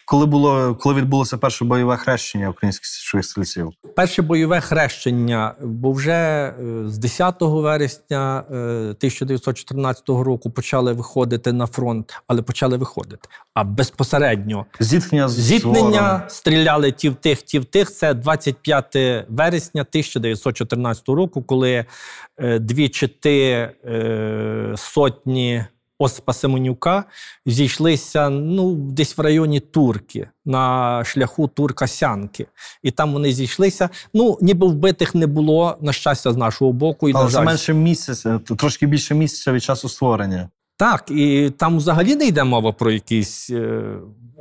[0.06, 3.72] Коли було, коли відбулося перше бойове хрещення українських січових стрільців?
[3.96, 6.54] Перше бойове хрещення, бо вже е,
[6.86, 13.30] з 10 вересня е, 1914 року почали виходити на фронт, але почали виходити.
[13.54, 17.92] А безпосередньо Зіткнення зіткнення стріляли ті в тих, ті в тих.
[17.92, 18.96] Це 25
[19.30, 21.86] вересня 1914 року, коли
[22.38, 23.40] е, дві чити
[23.86, 25.66] е, сотні.
[26.00, 27.04] Оспа Семенюка
[27.46, 32.46] зійшлися ну, десь в районі Турки, на шляху Турка-Сянки.
[32.84, 33.90] І там вони зійшлися.
[34.14, 37.10] Ну, ніби вбитих не було, на щастя, з нашого боку.
[37.10, 40.50] І, Але на жаль, менше місяця, трошки більше місяця від часу створення.
[40.78, 43.52] Так, і там взагалі не йде мова про якісь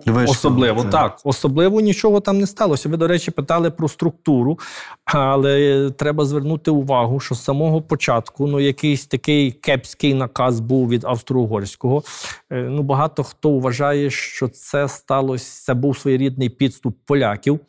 [0.06, 0.82] е, особливо.
[0.82, 0.88] це.
[0.88, 2.88] Так, особливо нічого там не сталося.
[2.88, 4.58] Ви, до речі, питали про структуру,
[5.04, 11.04] але треба звернути увагу, що з самого початку ну, якийсь такий кепський наказ був від
[11.04, 12.02] австро-угорського.
[12.50, 17.60] Е, Ну, багато хто вважає, що це сталося, це був своєрідний підступ поляків,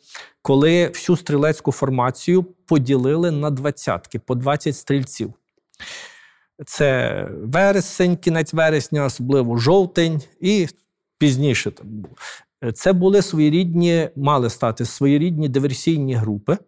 [0.42, 5.32] коли всю стрілецьку формацію поділили на двадцятки, по 20 стрільців.
[6.66, 10.68] Це вересень, кінець вересня, особливо жовтень, і
[11.18, 12.10] пізніше там був.
[12.74, 16.58] Це були своєрідні, мали стати своєрідні диверсійні групи,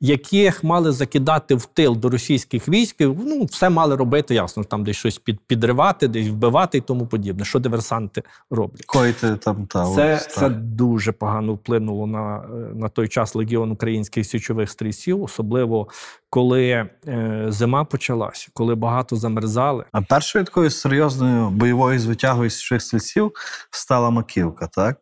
[0.00, 2.96] яких мали закидати в тил до російських військ.
[3.00, 7.44] Ну, все мали робити, ясно, там десь щось під, підривати, десь вбивати і тому подібне,
[7.44, 8.84] що диверсанти роблять.
[8.86, 13.70] Коїти там та Це, ось, це дуже погано вплинуло на, е, на той час легіон
[13.70, 15.88] українських січових стрільців, особливо
[16.30, 19.84] коли е, зима почалася, коли багато замерзали.
[19.92, 23.32] А першою такою серйозною бойовою звитягою січових стрільців
[23.70, 24.66] стала Маківка.
[24.66, 24.96] Так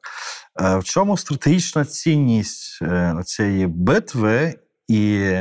[0.61, 4.55] Е, в чому стратегічна цінність е, цієї битви
[4.89, 5.33] і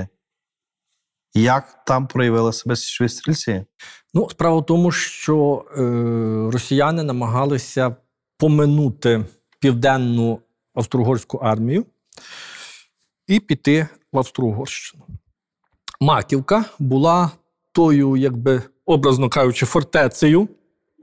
[1.33, 3.65] як там проявили себе січові стрільці?
[4.13, 5.81] Ну, справа в тому, що е,
[6.53, 7.95] росіяни намагалися
[8.37, 9.25] поминути
[9.59, 10.41] південну
[10.75, 11.85] австро-угорську армію
[13.27, 15.03] і піти в Австро-Угорщину.
[16.01, 17.31] Маківка була
[17.71, 20.47] тою, якби образно кажучи, фортецею,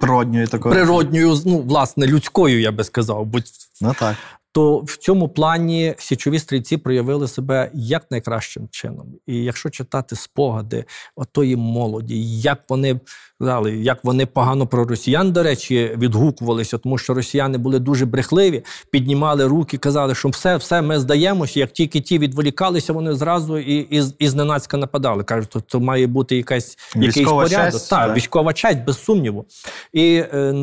[0.00, 0.74] Природньою такою.
[0.74, 3.26] природньою, ну, власне, людською, я би сказав.
[3.26, 3.44] Будь...
[3.80, 4.16] Ну так.
[4.54, 9.06] То в цьому плані січові стрільці проявили себе як найкращим чином.
[9.26, 10.84] І якщо читати спогади
[11.16, 13.00] отої молоді, як вони
[13.40, 18.64] казали, як вони погано про росіян, до речі, відгукувалися, тому що росіяни були дуже брехливі,
[18.90, 21.60] піднімали руки, казали, що все, все, ми здаємося.
[21.60, 25.24] Як тільки ті відволікалися, вони зразу і, і, і зненацька нападали.
[25.24, 27.72] Кажуть, то, то має бути якась якийсь порядок.
[27.72, 28.16] честь, так, так.
[28.16, 29.46] військова честь, без сумніву.
[29.92, 30.54] І е,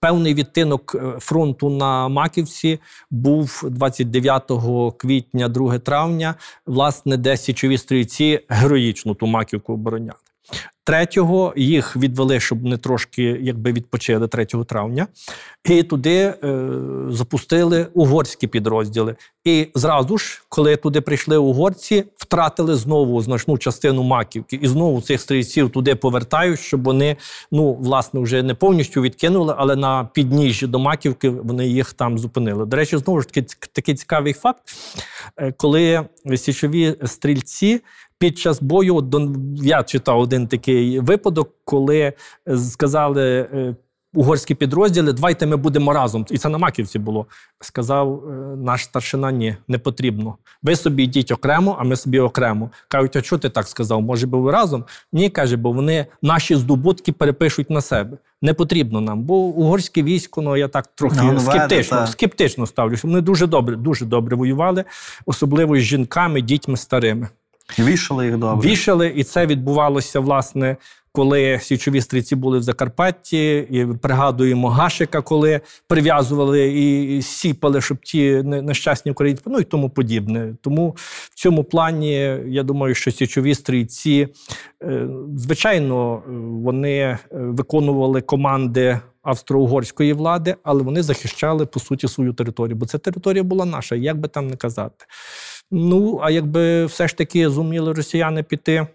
[0.00, 2.78] певний відтинок е, фронту на Маківці
[3.10, 4.50] був 29
[4.96, 6.34] квітня, 2 травня,
[6.66, 10.18] власне, де січові стрільці героїчно ту маківку обороняли.
[10.86, 15.06] Третього їх відвели, щоб не трошки якби відпочили 3 травня,
[15.64, 16.68] і туди е,
[17.10, 19.16] запустили угорські підрозділи.
[19.44, 25.20] І зразу ж, коли туди прийшли угорці, втратили знову значну частину маківки, і знову цих
[25.20, 27.16] стрільців туди повертають, щоб вони
[27.52, 32.66] ну власне вже не повністю відкинули, але на підніжжі до маківки вони їх там зупинили.
[32.66, 34.62] До речі, знову ж таки такий цікавий факт,
[35.36, 36.06] е, коли
[36.36, 37.80] січові стрільці.
[38.18, 39.10] Під час бою
[39.56, 42.12] я читав один такий випадок, коли
[42.48, 43.76] е, сказали е,
[44.14, 46.26] угорські підрозділи, давайте ми будемо разом.
[46.30, 47.26] І це на Маківці було.
[47.60, 50.36] Сказав е, наш старшина: ні, не потрібно.
[50.62, 52.70] Ви собі йдіть окремо, а ми собі окремо.
[52.88, 54.02] Кажуть, а чого ти так сказав?
[54.02, 54.84] Може би ви разом?
[55.12, 58.18] Ні, каже, бо вони наші здобутки перепишуть на себе.
[58.42, 62.06] Не потрібно нам, бо угорське військо, ну я так трохи Ну, скептично, та.
[62.06, 63.08] скептично ставлюся.
[63.08, 64.84] Вони дуже добре, дуже добре воювали,
[65.26, 67.28] особливо з жінками, дітьми старими.
[67.78, 68.68] Вішали їх добре.
[68.70, 70.76] Вішали, і це відбувалося власне.
[71.12, 78.42] Коли січові стрільці були в Закарпатті, і пригадуємо Гашика, коли прив'язували і сіпали, щоб ті
[78.42, 80.54] не- нещасні українці, ну і тому подібне.
[80.62, 80.96] Тому
[81.30, 84.28] в цьому плані я думаю, що січові стрільці,
[84.82, 86.22] е, звичайно,
[86.64, 92.98] вони е, виконували команди австро-угорської влади, але вони захищали по суті свою територію, бо ця
[92.98, 95.04] територія була наша, як би там не казати.
[95.70, 98.86] Ну, а якби все ж таки зуміли росіяни піти,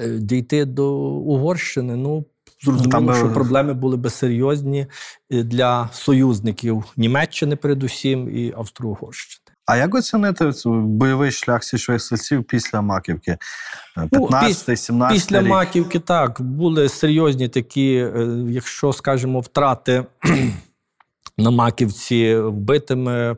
[0.00, 2.24] е, дійти до Угорщини, ну.
[2.64, 4.86] Зрозуміло, що проблеми були би серйозні
[5.30, 9.42] е, для союзників Німеччини, передусім, і Австро-Угорщини.
[9.66, 13.30] А як оцінити бойовий шлях січових стрільців після Маківки?
[13.30, 15.48] Е, Ну, 15 17 Після рік.
[15.48, 20.04] Маківки так були серйозні такі, е, якщо скажімо, втрати
[21.38, 23.36] на Маківці вбитими,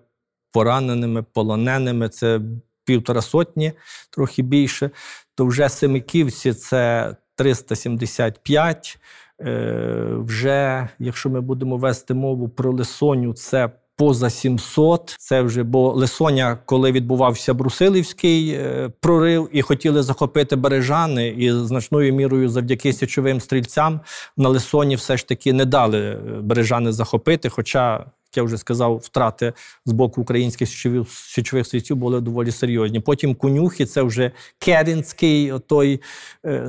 [0.54, 2.08] пораненими, полоненими.
[2.08, 2.40] Це
[2.84, 3.72] півтора сотні,
[4.10, 4.90] трохи більше.
[5.34, 8.98] То вже Семиківці це 375.
[9.40, 15.16] Е, Вже, якщо ми будемо вести мову про Лисоню, це поза 700.
[15.18, 22.14] Це вже бо Лисоня, коли відбувався Брусилівський е, прорив, і хотіли захопити бережани, і значною
[22.14, 24.00] мірою завдяки січовим стрільцям
[24.36, 27.48] на Лисоні все ж таки не дали е, бережани захопити.
[27.48, 29.52] Хоча, як я вже сказав, втрати
[29.86, 33.00] з боку українських січових, січових стрільців були доволі серйозні.
[33.00, 36.00] Потім конюхи, це вже Керінський, той
[36.44, 36.68] е,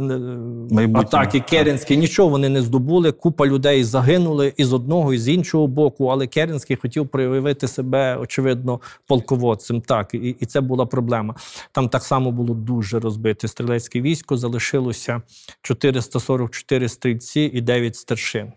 [0.93, 1.97] атаки Керенський.
[1.97, 3.11] Нічого вони не здобули.
[3.11, 6.07] Купа людей загинули і з одного, і з іншого боку.
[6.07, 9.81] Але Керенський хотів проявити себе, очевидно, полководцем.
[9.81, 11.35] Так, і, і це була проблема.
[11.71, 14.37] Там так само було дуже розбите стрілецьке військо.
[14.37, 15.21] Залишилося
[15.61, 18.51] 444 стрільці і 9 старшин.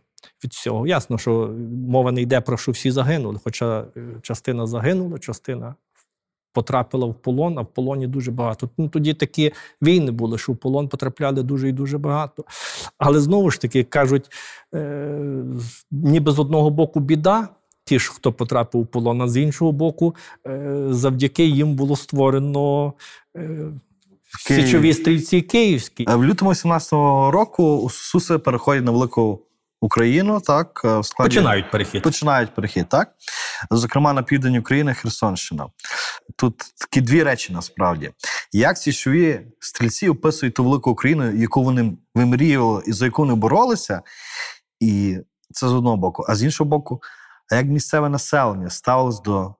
[0.44, 1.54] Від всього ясно, що
[1.88, 3.40] мова не йде про що всі загинули.
[3.44, 5.74] Хоча е, частина загинула, частина
[6.52, 8.68] потрапила в полон, а в полоні дуже багато.
[8.78, 12.44] Ну, тоді такі війни були, що в полон потрапляли дуже і дуже багато.
[12.98, 14.30] Але знову ж таки кажуть,
[14.74, 15.44] е,
[15.90, 17.48] ніби з одного боку біда.
[17.84, 20.14] Ті ж, хто потрапив у полон, а з іншого боку,
[20.46, 22.92] е, завдяки їм було створено
[23.36, 23.72] е,
[24.46, 24.66] Київ.
[24.66, 26.04] січові стрільці київські.
[26.04, 29.40] В лютому 17-го року Суси переходять на велику
[29.80, 32.02] Україну, так е, в складі Починають перехід.
[32.02, 33.12] починають перехід, так
[33.70, 35.66] зокрема на південь України, Херсонщина.
[36.36, 38.10] Тут такі дві речі насправді.
[38.52, 44.02] Як січові стрільці описують ту велику Україну, яку вони вимріювали і за яку вони боролися,
[44.80, 45.18] і
[45.52, 46.24] це з одного боку.
[46.28, 47.02] А з іншого боку,
[47.52, 49.54] як місцеве населення ставилось до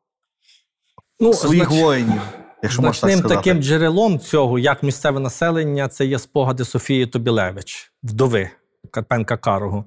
[1.20, 2.20] Ну, своїх знач- воїнів,
[2.62, 3.34] якщо можна так сказати.
[3.34, 8.50] таким джерелом цього, як місцеве населення, це є спогади Софії Тобілевич, вдови
[8.90, 9.84] Карпенка Карого.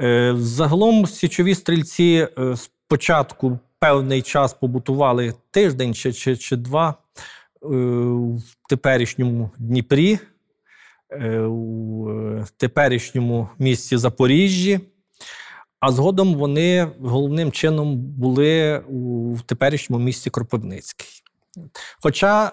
[0.00, 6.94] Е, Загалом січові стрільці е, спочатку певний час побутували тиждень чи, чи, чи два е,
[7.62, 10.18] в теперішньому Дніпрі,
[11.10, 14.80] е, е, теперішньому місті Запоріжжі.
[15.80, 21.08] А згодом вони головним чином були у теперішньому місті Кропивницький.
[22.02, 22.52] Хоча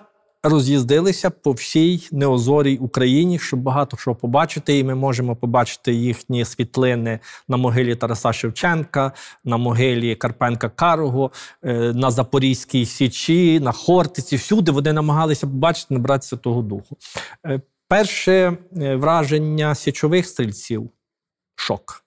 [0.50, 7.20] роз'їздилися по всій неозорій Україні, щоб багато що побачити, і ми можемо побачити їхні світлини
[7.48, 9.12] на могилі Тараса Шевченка,
[9.44, 11.32] на могилі Карпенка Карого,
[11.64, 14.36] е, на Запорізькій Січі, на Хортиці.
[14.36, 16.98] Всюди вони намагалися побачити, набратися того духу.
[17.46, 20.90] Е, Перше е, враження січових стрільців
[21.56, 22.06] шок.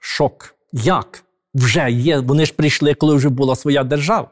[0.00, 0.54] Шок.
[0.72, 1.24] Як?
[1.54, 2.18] Вже є.
[2.18, 4.30] Вони ж прийшли, коли вже була своя держава.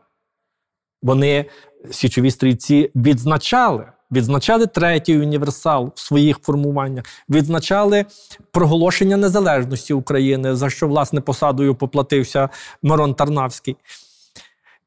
[1.03, 1.45] Вони,
[1.91, 3.87] січові стрільці, відзначали.
[4.13, 8.05] Відзначали третій універсал в своїх формуваннях, відзначали
[8.51, 12.49] проголошення незалежності України, за що, власне, посадою поплатився
[12.83, 13.77] Мирон Тарнавський.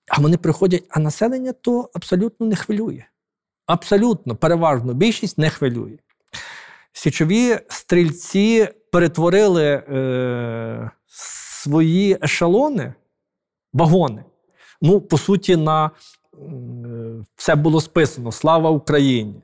[0.08, 3.04] А вони приходять, а населення то абсолютно не хвилює.
[3.66, 5.98] Абсолютно, переважно, більшість не хвилює.
[6.94, 12.94] Січові стрільці перетворили е, свої ешелони,
[13.74, 14.24] вагони.
[14.82, 15.92] Ну, по суті, на
[17.36, 18.32] все було списано.
[18.32, 19.36] Слава Україні.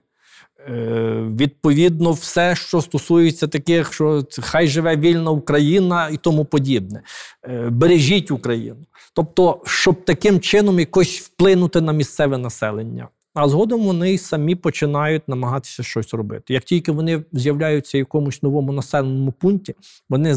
[0.68, 7.02] Е, відповідно, все, що стосується таких, що хай живе вільна Україна і тому подібне.
[7.44, 8.86] Е, бережіть Україну.
[9.14, 13.08] Тобто, щоб таким чином якось вплинути на місцеве населення.
[13.34, 16.54] А згодом вони самі починають намагатися щось робити.
[16.54, 19.76] Як тільки вони з'являються в якомусь новому населеному пункті,
[20.10, 20.36] вони е,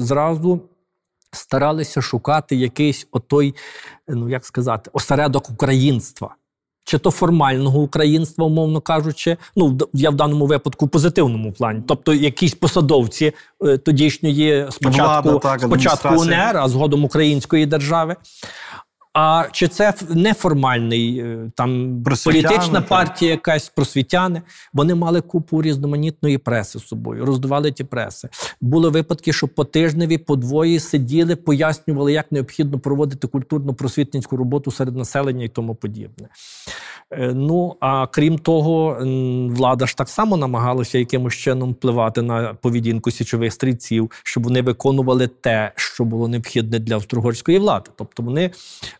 [0.00, 0.60] зразу
[1.32, 3.54] старалися шукати якийсь отой,
[4.08, 6.34] ну як сказати, осередок українства.
[6.84, 11.82] Чи то формального українства, умовно кажучи, ну я в даному випадку в позитивному плані.
[11.88, 13.32] Тобто якісь посадовці
[13.64, 16.08] е, тодішньої спочатку, Влада, так, спочатку.
[16.08, 18.16] УНР, а згодом української держави.
[19.14, 24.42] А чи це неформальний е, там політична партія, якась просвітяни?
[24.72, 28.28] Вони мали купу різноманітної преси з собою, роздавали ті преси.
[28.60, 34.96] Були випадки, що по тижневі, по двоє сиділи, пояснювали, як необхідно проводити культурно-просвітницьку роботу серед
[34.96, 36.28] населення і тому подібне.
[37.10, 38.98] Е, Ну а крім того,
[39.50, 45.26] влада ж так само намагалася якимось чином впливати на поведінку січових стрільців, щоб вони виконували
[45.26, 47.90] те, що було необхідне для австро-угорської влади.
[47.96, 48.50] Тобто вони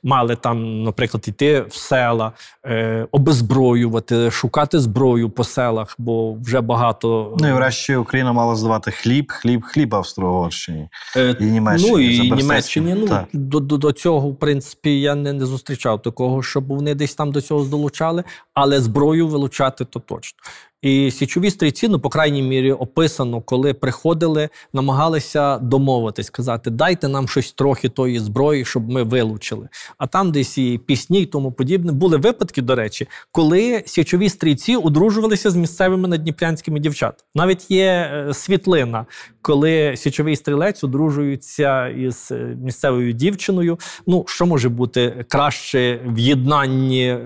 [0.02, 2.32] мали там, наприклад, йти в села,
[2.66, 8.90] е, обезброювати, шукати зброю по селах, бо вже багато Ну і врешті Україна мала здавати
[8.90, 10.88] хліб, хліб, хліб Австро-Угорщині.
[11.16, 11.92] Е, І Німеччині.
[11.92, 12.94] Ну і Німеччині.
[12.98, 13.24] Ну Так.
[13.32, 17.32] до, до, до цього, в принципі, я не, не зустрічав такого, щоб вони десь там
[17.32, 18.24] до цього долучали,
[18.54, 20.38] але зброю вилучати то точно.
[20.82, 27.28] І січові стрійці, ну, по крайній мірі, описано, коли приходили, намагалися домовитись, сказати, дайте нам
[27.28, 29.68] щось трохи тої зброї, щоб ми вилучили.
[29.98, 31.92] А там десь і пісні і тому подібне.
[31.92, 37.22] Були випадки, до речі, коли січові стрійці одружувалися з місцевими надніпрянськими дівчатами.
[37.34, 39.06] Навіть є е, світлина,
[39.42, 43.78] коли січовий стрілець одружується із е, місцевою дівчиною.
[44.06, 47.18] Ну, що може бути краще в єднанні е,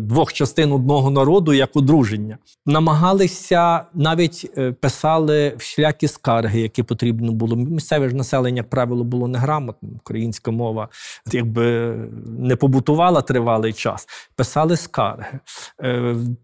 [0.00, 2.38] двох частин одного народу, як одруження?
[2.66, 7.56] Намагалися навіть е, писали всілякі скарги, які потрібно було.
[7.56, 9.92] Місцеве ж населення, як правило, було неграмотним.
[9.96, 10.88] Українська мова
[11.32, 11.94] якби
[12.38, 14.08] не побутувала тривалий час.
[14.36, 15.38] Писали скарги,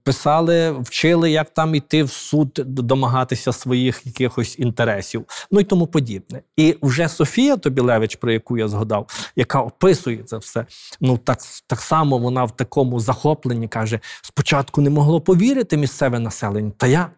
[0.02, 5.19] писали, вчили, як там іти в суд, домагатися своїх якихось інтересів,
[5.50, 6.42] ну і тому подібне.
[6.56, 10.66] І вже Софія Тобілевич, про яку я згадав, яка описує це все,
[11.00, 16.72] ну так, так само вона в такому захопленні каже: спочатку не могло повірити місцеве населення.
[16.76, 17.10] Та я.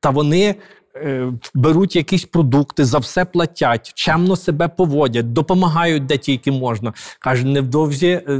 [0.00, 0.56] Та вони.
[0.96, 6.92] Е, Беруть якісь продукти, за все платять, чемно себе поводять, допомагають де тільки можна.
[7.18, 8.32] Каже, невдовзі, е,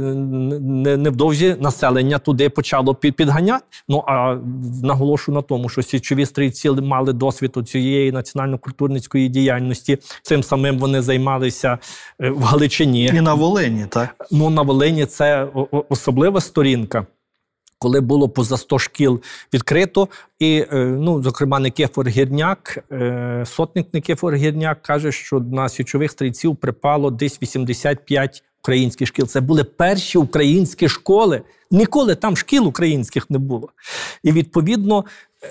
[0.97, 3.65] невдовзі населення туди почало підганяти.
[3.89, 4.37] Ну а
[4.83, 9.97] наголошу на тому, що січові стрільці мали досвід у цієї національно-культурницької діяльності.
[10.21, 11.77] Цим самим вони займалися
[12.21, 13.05] е, в Галичині.
[13.05, 14.15] І на Волині, так?
[14.31, 15.47] Ну, на Волині це
[15.89, 17.05] особлива сторінка.
[17.81, 19.21] Коли було поза 100 шкіл
[19.53, 20.07] відкрито,
[20.39, 26.55] і е, ну, зокрема, Никифор Гірняк, е, сотник Никифор Гірняк каже, що на січових стрільців
[26.55, 29.27] припало десь 85 українських шкіл.
[29.27, 31.41] Це були перші українські школи.
[31.71, 33.69] Ніколи там шкіл українських не було.
[34.23, 35.05] І відповідно,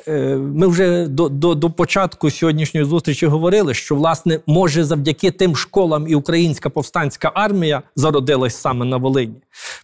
[0.08, 5.56] е, ми вже до, до, до початку сьогоднішньої зустрічі говорили, що власне може завдяки тим
[5.56, 9.36] школам і українська повстанська армія зародилась саме на Волині.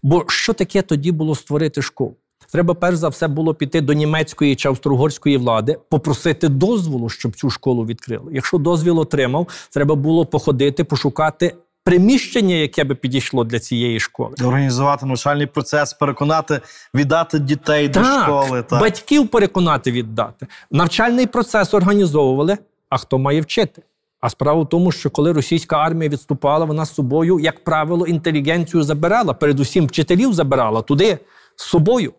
[0.03, 2.16] Бо що таке тоді було створити школу?
[2.53, 7.51] Треба перш за все було піти до німецької чи австро-угорської влади, попросити дозволу, щоб цю
[7.51, 8.30] школу відкрили.
[8.32, 14.34] Якщо дозвіл отримав, треба було походити, пошукати приміщення, яке би підійшло для цієї школи.
[14.44, 16.61] Організувати навчальний процес, переконати,
[16.94, 18.62] віддати дітей до школи.
[18.62, 18.80] Так.
[18.80, 20.47] батьків переконати віддати.
[20.70, 22.59] Навчальний процес організовували.
[22.88, 23.82] А хто має вчити?
[24.20, 28.82] А справа в тому, що коли російська армія відступала, вона з собою, як правило, інтелігенцію
[28.82, 31.18] забирала, передусім вчителів забирала туди
[31.57, 32.12] з собою.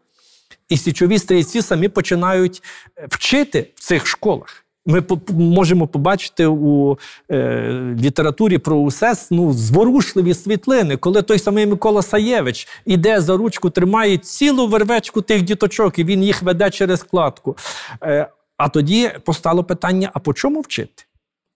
[0.69, 2.63] І січові стрільці самі починають
[2.97, 4.63] е, вчити в цих школах.
[4.85, 6.97] Ми можемо побачити у
[7.31, 13.69] е, літературі про УСЕС ну, зворушливі світлини, коли той самий Микола Саєвич іде за ручку,
[13.69, 17.57] тримає цілу вервечку тих діточок, і він їх веде через кладку.
[18.03, 21.03] Е, а тоді постало питання: а по чому вчити?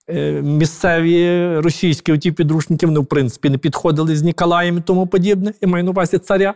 [0.08, 5.52] Е, Місцеві російські оті підручники, вони, в принципі, не підходили з Ніколаєм і тому подібне,
[5.60, 6.54] і маю на увазі царя.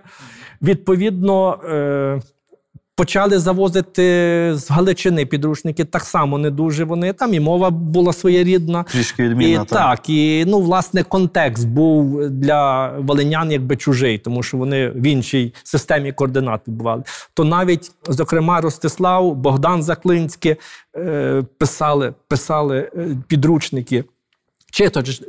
[0.62, 2.20] Відповідно, е,
[2.96, 4.02] почали завозити
[4.54, 5.84] з Галичини підручники.
[5.84, 7.12] Так само не дуже вони.
[7.12, 8.82] Там і мова була своєрідна.
[8.82, 9.64] Трішки І відмінна.
[9.64, 15.54] так, і ну, власне, контекст був для волинян якби чужий, тому що вони в іншій
[15.64, 17.02] системі координат відбували.
[17.34, 20.56] То навіть, зокрема, Ростислав, Богдан Заклинський
[20.96, 24.04] е, писали, писали е, підручники.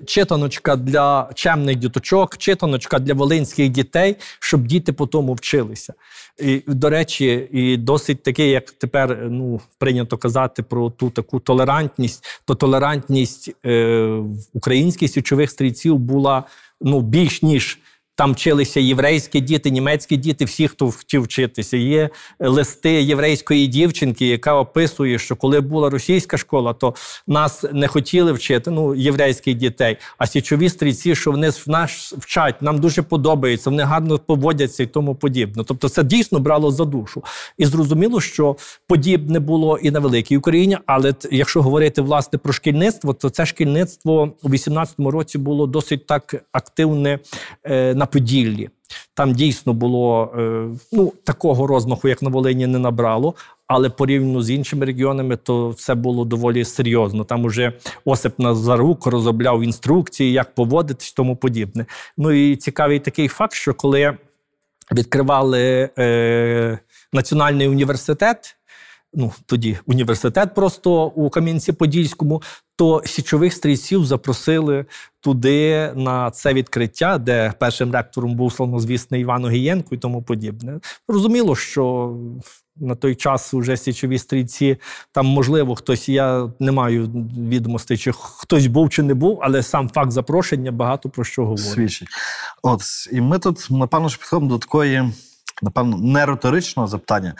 [0.05, 5.93] Читаночка для чемних діточок, читаночка для волинських дітей, щоб діти по тому вчилися.
[6.39, 12.41] І, до речі, і досить таке, як тепер ну, прийнято казати про ту таку толерантність,
[12.45, 14.19] то толерантність е,
[14.53, 16.43] українських січових стрільців була
[16.81, 17.79] ну, більш ніж.
[18.17, 21.77] Там вчилися єврейські діти, німецькі діти, всі, хто хотів вчитися.
[21.77, 22.09] Є
[22.39, 26.95] листи єврейської дівчинки, яка описує, що коли була російська школа, то
[27.27, 29.97] нас не хотіли вчити, ну, єврейських дітей.
[30.17, 34.85] А січові стрільці, що вони в нас вчать, нам дуже подобається, вони гарно поводяться і
[34.85, 35.63] тому подібне.
[35.67, 37.23] Тобто, це дійсно брало за душу.
[37.57, 38.55] І зрозуміло, що
[38.87, 40.77] подібне було і на великій Україні.
[40.85, 46.35] Але якщо говорити власне про шкільництво, то це шкільництво у 18-му році було досить так
[46.51, 47.19] активне
[47.63, 48.69] е, на Поділлі.
[49.13, 53.33] Там дійсно було е, ну, такого розмаху, як на Волині, не набрало.
[53.67, 57.23] Але порівняно з іншими регіонами, то це було доволі серйозно.
[57.23, 57.73] Там уже
[58.05, 61.85] Осип Назарук розробляв інструкції, як поводитись, тому подібне.
[62.17, 64.17] Ну і цікавий такий факт, що коли
[64.91, 66.79] відкривали е,
[67.13, 68.53] національний університет.
[69.13, 72.41] Ну, тоді університет просто у Кам'янці-Подільському,
[72.77, 74.85] то січових стрільців запросили
[75.19, 80.79] туди на це відкриття, де першим ректором був славнозвісний Іван Огієнко і тому подібне.
[81.07, 82.15] Розуміло, що
[82.75, 84.77] на той час вже січові стрільці,
[85.11, 87.07] там, можливо, хтось, я не маю
[87.37, 91.65] відомостей, чи хтось був чи не був, але сам факт запрошення багато про що говорить.
[91.65, 92.07] свідчить.
[92.63, 95.11] От і ми тут, напевно, ж підходимо до такої,
[95.61, 97.33] напевно, не риторичного запитання,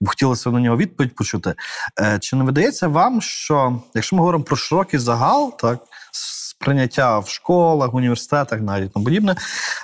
[0.00, 1.54] бо хотілося на нього відповідь почути.
[2.00, 5.78] Е, чи не видається вам, що якщо ми говоримо про широкий загал, так
[6.12, 9.36] сприйняття в школах, університетах, навіть тому подібне,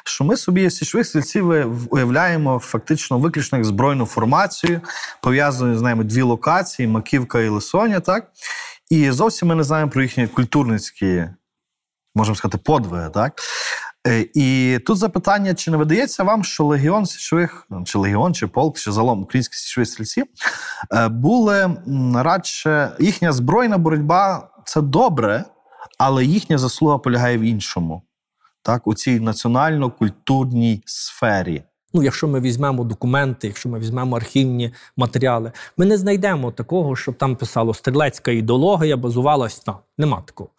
[0.05, 1.49] що ми собі січових стрільців
[1.91, 4.81] уявляємо фактично виключно як збройну формацію,
[5.23, 8.27] пов'язану з ними дві локації Маківка і Лисоня, так?
[8.91, 11.27] І зовсім ми не знаємо про їхні культурницькі
[12.15, 13.41] можемо сказати, подвиги, так?
[14.07, 18.47] Е, І тут запитання: чи не видається вам, що легіон січових, ну, чи легіон, чи
[18.47, 20.25] полк, чи залом українські січові стрільці
[20.93, 21.77] е, були
[22.15, 25.45] радше їхня збройна боротьба це добре,
[25.99, 28.03] але їхня заслуга полягає в іншому,
[28.63, 31.63] так, у цій національно-культурній сфері.
[31.93, 37.15] Ну, якщо ми візьмемо документи, якщо ми візьмемо архівні матеріали, ми не знайдемо такого, щоб
[37.15, 39.79] там писало стрілецька ідеологія базувалась на.
[39.99, 40.51] Нема такого.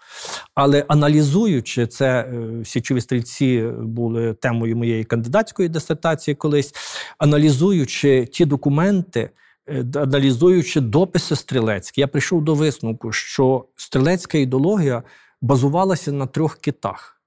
[0.55, 6.73] Але аналізуючи це, е, січові стрільці були темою моєї кандидатської дисертації колись,
[7.17, 9.29] аналізуючи ті документи,
[9.69, 15.03] е, аналізуючи дописи стрілецькі, я прийшов до висновку, що стрілецька ідеологія
[15.41, 17.21] базувалася на трьох китах: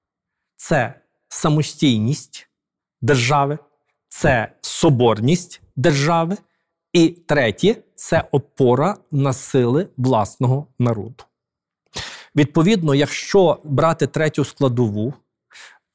[0.57, 0.93] це
[1.27, 2.49] самостійність
[3.01, 3.57] держави,
[4.19, 6.37] це соборність держави,
[6.93, 11.23] і третє це опора на сили власного народу.
[12.35, 15.13] Відповідно, якщо брати третю складову,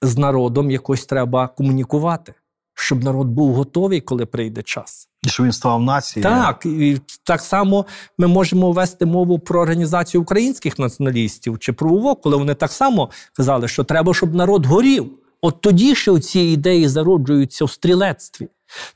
[0.02, 2.34] з народом якось треба комунікувати,
[2.74, 5.08] щоб народ був готовий, коли прийде час.
[5.22, 6.30] І що він ставав нацією.
[6.30, 7.86] Так, і так само
[8.18, 13.10] ми можемо вести мову про організацію українських націоналістів чи про УВО, коли вони так само
[13.32, 15.19] казали, що треба, щоб народ горів.
[15.42, 18.48] От тоді ще ці ідеї зароджуються в стрілецтві.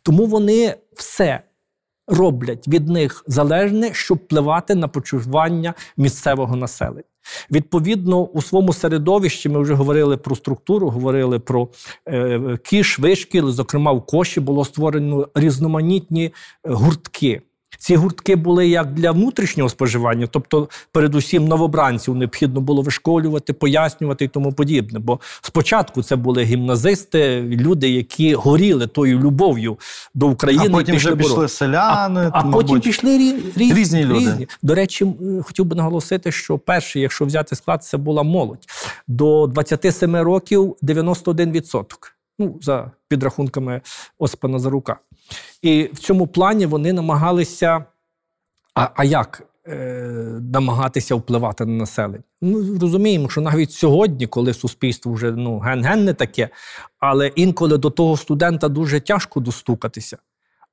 [0.03, 1.40] Тому вони все
[2.07, 7.05] роблять від них залежне, щоб впливати на почування місцевого населення.
[7.51, 11.68] Відповідно, у своєму середовищі ми вже говорили про структуру, говорили про
[12.09, 13.51] е, кіш, вишкіл.
[13.51, 16.32] Зокрема, в коші було створено різноманітні е,
[16.64, 17.42] гуртки.
[17.78, 24.28] Ці гуртки були як для внутрішнього споживання, тобто, передусім, новобранців необхідно було вишколювати, пояснювати і
[24.28, 24.98] тому подібне.
[24.98, 29.78] Бо спочатку це були гімназисти, люди, які горіли тою любов'ю
[30.14, 30.66] до України.
[30.68, 31.30] А потім і вже боротися.
[31.30, 32.30] пішли селяни.
[32.32, 32.66] А мабуть.
[32.66, 34.48] потім пішли рі, різні, Різні люди.
[34.62, 35.06] До речі,
[35.42, 38.66] хотів би наголосити, що перший, якщо взяти склад, це була молодь.
[39.08, 41.84] До 27 років 91%.
[42.38, 43.80] Ну, за підрахунками
[44.18, 44.96] Осипа Назарука.
[45.62, 47.84] І в цьому плані вони намагалися.
[48.74, 49.72] А, а як е,
[50.52, 52.22] намагатися впливати на населення?
[52.42, 56.48] Ну, розуміємо, що навіть сьогодні, коли суспільство вже ну, ген-ген не таке,
[56.98, 60.18] але інколи до того студента дуже тяжко достукатися.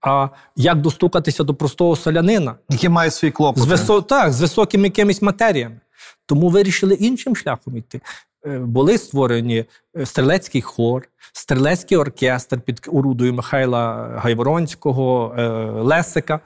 [0.01, 2.55] А як достукатися до простого селянина?
[2.69, 3.65] Які мають свої клопоти.
[3.65, 4.01] З, висо...
[4.01, 5.79] так, з високими якимись матеріями.
[6.25, 8.01] Тому вирішили іншим шляхом йти.
[8.45, 9.65] Е, Були створені
[9.97, 15.47] е, стрілецький хор, стрілецький оркестр під орудою Михайла Гайворонського, е,
[15.81, 16.39] Лесика.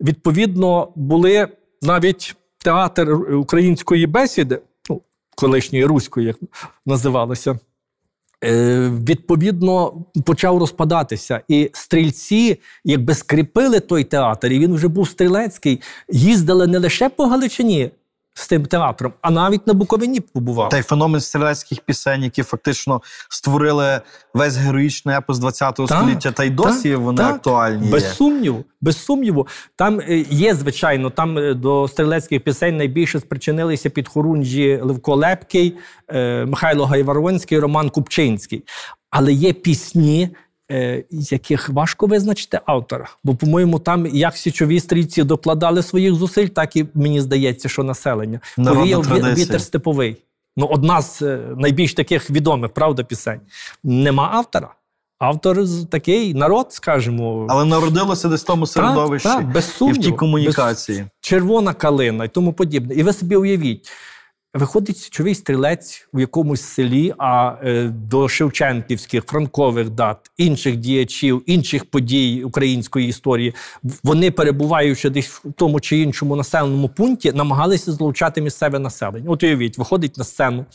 [0.00, 1.48] Відповідно, були
[1.82, 5.02] навіть театр української бесіди, ну,
[5.36, 6.36] колишньої руської, як
[6.86, 7.58] називалося.
[9.08, 11.40] Відповідно, почав розпадатися.
[11.48, 17.26] І стрільці, якби скріпили той театр, і він вже був стрілецький, їздили не лише по
[17.26, 17.90] Галичині
[18.38, 20.70] з тим театром, а навіть на Буковині побували.
[20.70, 24.00] Та й феномен стрілецьких пісень, які фактично створили
[24.34, 27.34] весь героїчний епос ХХ Так, століття, та й досі так, вони так.
[27.34, 27.86] актуальні.
[27.86, 27.92] є.
[27.92, 29.46] Без сумніву, без сумніву.
[29.76, 35.76] Там е, є, звичайно, там е, до стрілецьких пісень найбільше спричинилися підхорунжі Левко Лепкий,
[36.08, 38.64] е, Михайло Гайваронський, Роман Купчинський.
[39.10, 40.30] Але є пісні,
[41.10, 43.08] яких важко визначити автора.
[43.24, 48.40] Бо, по-моєму, там як січові стрільці докладали своїх зусиль, так і мені здається, що населення.
[48.56, 49.02] Повіяв
[49.38, 50.16] вітер степовий.
[50.56, 53.40] Ну, одна з е, найбільш таких відомих, правда, пісень.
[53.84, 54.74] Нема автора.
[55.18, 55.58] Автор
[55.90, 57.46] такий народ, скажімо.
[57.50, 60.98] Але народилося десь в тому середовищі Так, так, без і в тій комунікації.
[60.98, 62.94] без- червона калина і тому подібне.
[62.94, 63.90] І ви собі уявіть,
[64.54, 71.84] виходить січовий стрілець у якомусь селі, а е, до Шевченківських, франкових дат, інших діячів, інших
[71.84, 73.54] подій української історії,
[74.04, 79.30] вони, перебуваючи десь в тому чи іншому населеному пункті, намагалися злучати місцеве населення.
[79.30, 80.66] От уявіть, виходить на сцену.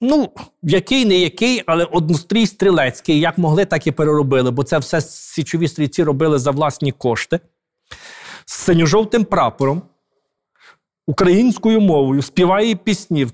[0.00, 0.30] Ну,
[0.62, 5.68] який не який, але однострій стрілецький, як могли, так і переробили, бо це все січові
[5.68, 7.40] стрільці робили за власні кошти.
[8.44, 9.82] З синьо-жовтим прапором,
[11.08, 13.26] українською мовою, співає пісні.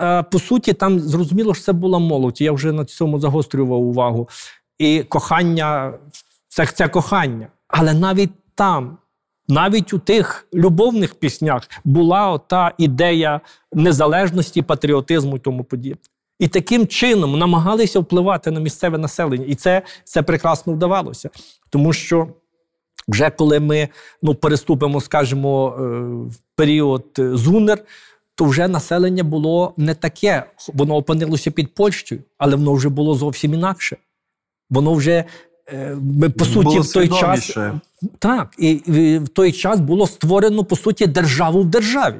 [0.00, 2.40] Е, По суті, там зрозуміло, що це була молодь.
[2.40, 4.28] Я вже на цьому загострював увагу.
[4.78, 5.92] І кохання
[6.48, 7.46] це, це кохання.
[7.68, 8.98] Але навіть там,
[9.48, 13.40] навіть у тих любовних піснях була та ідея
[13.72, 16.02] незалежності, патріотизму і тому подібне.
[16.38, 19.44] І таким чином намагалися впливати на місцеве населення.
[19.48, 21.30] І це, це прекрасно вдавалося.
[21.70, 22.28] Тому що
[23.08, 23.88] вже коли ми
[24.22, 25.82] ну, переступимо, скажімо, е,
[26.28, 27.78] в період е, Зунер,
[28.34, 30.44] то вже населення було не таке.
[30.74, 33.96] Воно опинилося під Польщею, але воно вже було зовсім інакше.
[34.70, 35.24] Воно вже,
[35.72, 37.56] е, ми, по суті, Було в той час.
[38.18, 42.16] Так, і в- в той час було створено, по суті, державу в державі.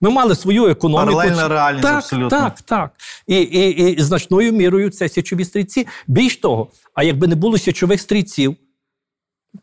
[0.00, 1.16] Ми мали свою економіку.
[1.16, 2.28] Паралельна реальність, так, абсолютно.
[2.30, 2.90] Так, так.
[3.26, 5.86] І, і, і значною мірою це січові стрільці.
[6.06, 8.56] Більш того, а якби не було січових стрільців,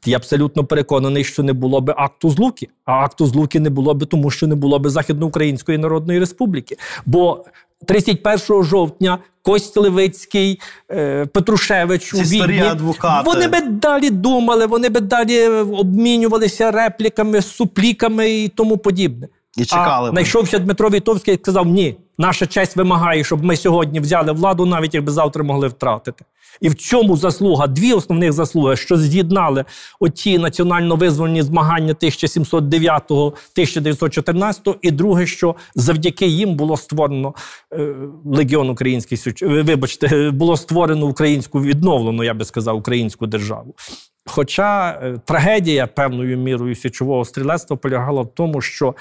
[0.05, 2.67] я абсолютно переконаний, що не було би акту злуки.
[2.85, 6.77] А акту злуки не було би, тому що не було би Західноукраїнської Народної Республіки.
[7.05, 7.45] Бо
[7.85, 10.59] 31 жовтня Кость Левицький,
[10.91, 13.29] е, Петрушевич у Відні, адвокати.
[13.29, 19.27] вони би далі думали, вони би далі обмінювалися репліками, супліками і тому подібне.
[19.57, 20.13] І чекали А б.
[20.13, 24.93] знайшовся Дмитро Вітовський і сказав: ні, наша честь вимагає, щоб ми сьогодні взяли владу, навіть
[24.93, 26.25] якби завтра могли втратити.
[26.61, 27.67] І в чому заслуга?
[27.67, 29.65] Дві основних заслуги, що з'єднали
[29.99, 37.33] оті національно-визвольні змагання 1709-1914, і друге, що завдяки їм було створено
[37.73, 37.95] е,
[38.25, 43.75] легіон український е, Вибачте, було створено українську відновлену, я би сказав, українську державу.
[44.25, 48.95] Хоча е, трагедія певною мірою січового стрілецтва полягала в тому, що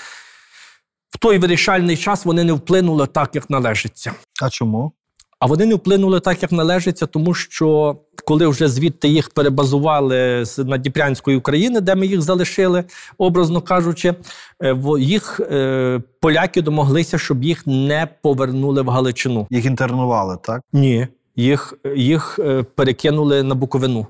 [1.11, 4.13] в той вирішальний час вони не вплинули так, як належиться.
[4.43, 4.93] А чому?
[5.41, 10.59] А вони не вплинули так, як належиться, тому що коли вже звідти їх перебазували з
[10.59, 12.85] Надніпрянської України, де ми їх залишили,
[13.19, 14.15] образно кажучи,
[14.63, 19.47] е, їх е, поляки домоглися, щоб їх не повернули в Галичину.
[19.51, 20.63] Їх інтернували, так?
[20.73, 21.07] Ні,
[21.37, 24.07] їх, їх е, перекинули на Буковину.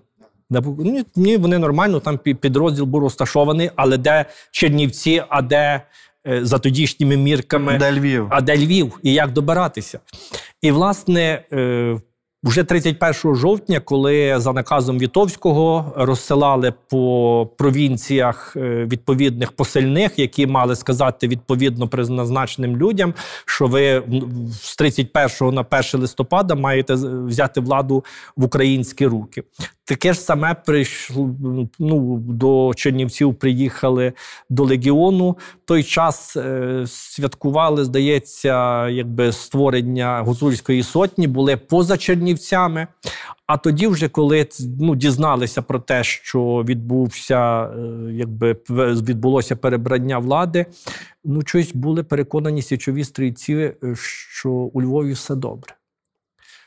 [0.50, 5.82] На Бу- ні, вони нормально, там підрозділ був розташований, але де Чернівці, а де
[6.28, 7.78] за тодішніми мірками.
[7.78, 8.26] Де Львів?
[8.30, 10.00] А де Львів і як добиратися?
[10.62, 11.98] І, власне, е,
[12.42, 20.76] Вже 31 жовтня, коли за наказом Вітовського розсилали по провінціях е, відповідних посильних, які мали
[20.76, 23.14] сказати відповідно призначеним людям,
[23.44, 24.02] що ви
[24.62, 26.94] з 31 на 1 листопада маєте
[27.26, 28.04] взяти владу
[28.36, 29.42] в українські руки.
[29.88, 31.34] Таке ж саме прийшло
[31.78, 33.34] ну, до Чернівців.
[33.34, 34.12] Приїхали
[34.50, 35.38] до легіону.
[35.64, 42.86] Той час е, святкували, здається, якби створення гуцульської сотні, були поза Чернівцями.
[43.46, 44.46] А тоді, вже коли
[44.80, 47.78] ну, дізналися про те, що відбувся, е,
[48.12, 50.66] якби відбулося перебрання влади,
[51.24, 53.94] ну щось були переконані січові стрільці, е,
[54.30, 55.77] що у Львові все добре.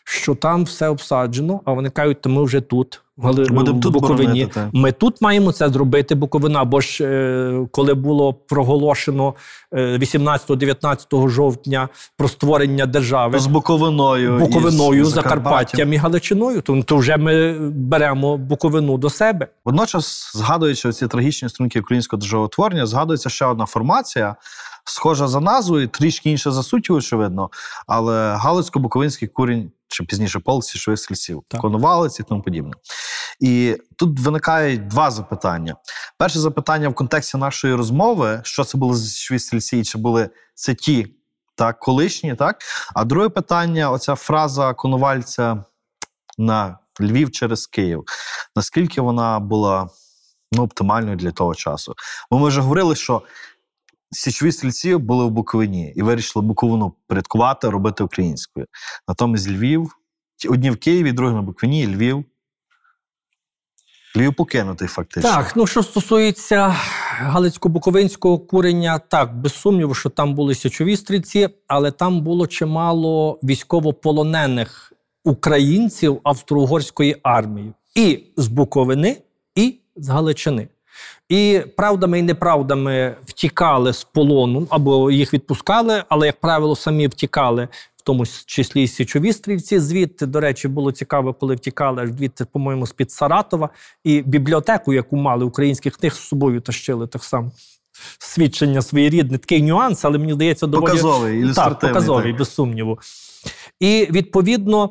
[0.04, 4.26] Що там все обсаджено, а вони кажуть, то ми вже тут, в тут Буковині.
[4.46, 4.70] боронити.
[4.74, 6.66] Ми тут маємо це зробити, Буковина.
[6.66, 9.34] Бо ж е, коли було проголошено
[9.74, 14.38] е, 18-19 жовтня про створення держави З Буковиною.
[14.38, 19.48] Буковиною, і з Закарпаттям і Галичиною, то, то вже ми беремо Буковину до себе.
[19.66, 24.36] Водночас, згадуючи ці трагічні сторінки українського державотворення, згадується ще одна формація,
[24.92, 27.50] схожа за назвою, трішки інша за суттю, очевидно,
[27.88, 31.62] але Галицько-Буковинський курінь, чи пізніше січових стрільців, Так.
[31.62, 32.74] конувалець і тому подібне.
[33.40, 35.76] І тут виникають два запитання.
[36.18, 40.30] Перше запитання в контексті нашої розмови: що це були за січові стрільці, і чи були
[40.56, 41.16] це ті
[41.56, 42.58] так, колишні, так?
[42.96, 45.64] А друге питання: оця фраза конувальця
[46.38, 48.04] на Львів через Київ.
[48.56, 49.90] Наскільки вона була
[50.52, 51.96] ну, оптимальною для того часу?
[52.32, 53.22] Бо ми вже говорили, що
[54.12, 58.66] січові стрільці були в Буковині і вирішили Буковину порядкувати, робити українською.
[59.08, 59.92] Натомість Львів,
[60.50, 62.26] одні в Києві, другі на Буковині, і Львів.
[64.18, 65.30] Львів покинутий фактично.
[65.30, 66.76] Так, ну що стосується
[67.22, 74.94] Галицько-Буковинського курення, так, без сумніву, що там були січові стрільці, але там було чимало військовополонених
[75.24, 79.18] українців австро-угорської армії і з Буковини,
[79.56, 80.68] і з Галичини.
[81.30, 87.68] І правдами і неправдами втікали з полону або їх відпускали, але, як правило, самі втікали,
[87.98, 89.80] в тому числі і січові стрільці.
[89.80, 93.70] Звідти, до речі, було цікаво, коли втікали аж звідти, по-моєму, з-під Саратова.
[94.04, 97.52] І бібліотеку, яку мали українських книг, з собою тащили так само.
[98.20, 102.40] Свідчення своєрідне, такий нюанс, але мені здається, доволі Показовий, так, показовий, так.
[102.40, 103.00] без сумніву.
[103.82, 104.90] І відповідно,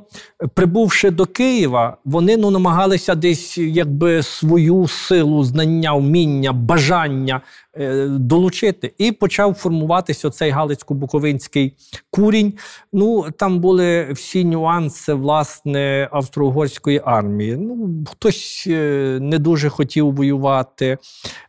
[0.55, 7.41] прибувши до Києва, вони ну, намагалися десь якби свою силу, знання, вміння, бажання
[7.75, 8.93] е, долучити.
[8.99, 11.73] І почав формуватися цей Галицько-Буковинський
[12.11, 12.55] курінь.
[12.93, 17.57] Ну там були всі нюанси власне австро-угорської армії.
[17.57, 20.99] Ну хтось е, не дуже хотів воювати,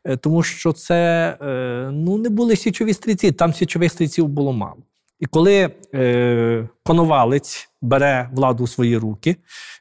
[0.03, 3.31] е, тому що це е, ну не були січові стрільці.
[3.31, 4.77] Там січових стрільців було мало.
[5.21, 9.35] І коли е, коновалець бере владу у свої руки,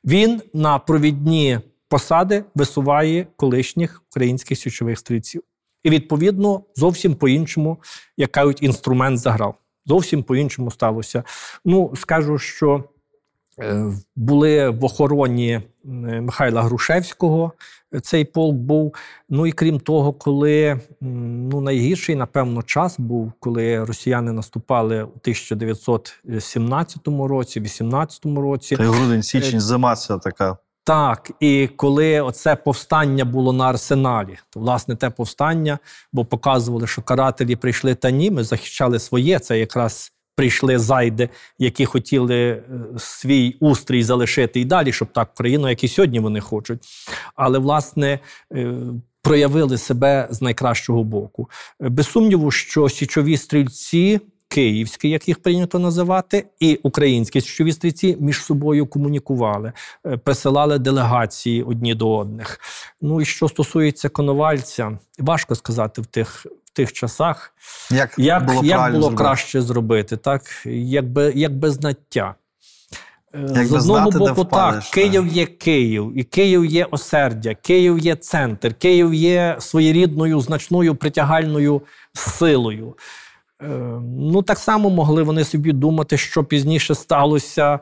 [0.05, 5.43] він на провідні посади висуває колишніх українських січових стрільців.
[5.85, 7.79] І відповідно зовсім по-іншому,
[8.17, 9.55] як кажуть, інструмент заграв.
[9.87, 11.25] Зовсім по-іншому сталося.
[11.65, 12.85] Ну, скажу, що
[14.17, 15.63] були в охороні е,
[16.21, 17.53] Михайла Грушевського.
[17.95, 18.95] е, Цей полк був.
[19.29, 27.09] Ну і крім того, коли ну, найгірший, напевно, час був, коли росіяни наступали у 1917
[27.09, 28.77] році, 18 році.
[28.77, 30.57] Та й грудень, січень, зима це така.
[30.85, 35.79] Так, і коли оце повстання було на арсеналі, то власне те повстання,
[36.13, 39.39] бо показували, що карателі прийшли та ні, ми захищали своє.
[39.39, 41.29] Це якраз прийшли зайди,
[41.59, 42.63] які хотіли е,
[42.99, 46.79] свій устрій залишити і далі, щоб так країну, як і сьогодні вони хочуть.
[47.35, 48.19] Але власне.
[48.55, 48.75] е,
[49.23, 51.51] Проявили себе з найкращого боку.
[51.83, 54.21] Е, Без сумніву, що січові стрільці,
[54.51, 59.73] київські, як їх прийнято називати, і українські стрільці між собою комунікували,
[60.07, 62.61] е, присилали делегації одні до одних.
[63.01, 67.55] Ну і що стосується коновальця, важко сказати в тих, в тих часах,
[67.91, 69.23] Як, як було, як було зробити?
[69.23, 70.43] краще зробити, так?
[70.67, 72.35] Як, би, як без знаття.
[73.35, 77.99] Е, Як З одного боку, впадеш, так, Київ є Київ, і Київ є осердя, Київ
[77.99, 81.83] є центр, Київ є своєрідною значною притягальною
[82.15, 82.95] силою.
[83.63, 83.67] Е,
[84.33, 87.79] Ну, так само могли вони собі думати, що пізніше сталося,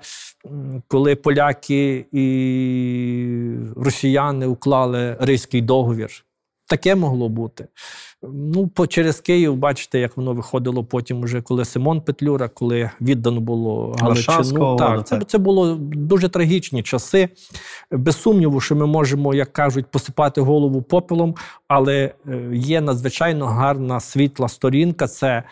[0.88, 6.24] коли поляки і росіяни уклали Ризький договір.
[6.66, 7.68] Таке могло бути.
[8.22, 13.40] Ну, по через Київ, бачите, як воно виходило потім, уже коли Симон Петлюра, коли віддано
[13.40, 14.76] було Галичину.
[14.76, 17.28] Так, це, це було дуже трагічні часи.
[17.90, 21.34] Без сумніву, що ми можемо, як кажуть, посипати голову попелом,
[21.68, 25.06] але е, є надзвичайно гарна світла сторінка.
[25.06, 25.42] Це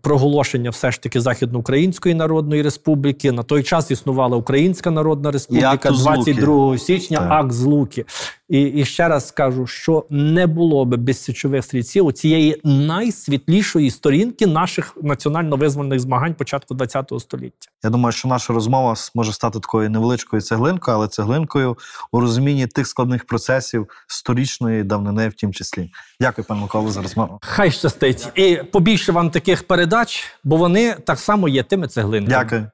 [0.00, 3.32] проголошення все ж таки Західноукраїнської Народної Республіки.
[3.32, 6.32] На той час існувала Українська Народна Республіка акт Злуки.
[6.32, 7.28] 22 січня, Так.
[7.30, 8.04] акт Злуки.
[8.50, 13.90] І, і ще раз скажу, що не було би без січових стрільців у цієї найсвітлішої
[13.90, 17.70] сторінки наших національно-визвольних змагань початку ХХ століття.
[17.84, 21.76] Я думаю, що наша розмова може стати такою невеличкою цеглинкою, але цеглинкою
[22.12, 25.90] у розумінні тих складних процесів сторічної давнини, в тім числі.
[26.20, 27.38] Дякую, пане Миколо, за розмову.
[27.42, 28.28] Хай щастить.
[28.34, 32.44] І побільше вам таких передач, бо вони так само є тими цеглинками.
[32.44, 32.66] Дякую.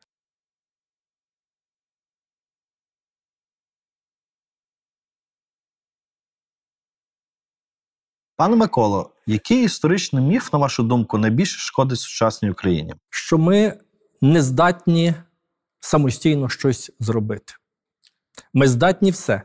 [8.39, 12.95] Пане Миколо, який історичний міф, на вашу думку, найбільше шкодить сучасній Україні?
[13.11, 13.74] що ми
[14.20, 15.14] не здатні
[15.80, 17.55] самостійно щось зробити.
[18.55, 19.43] Ми здатні все.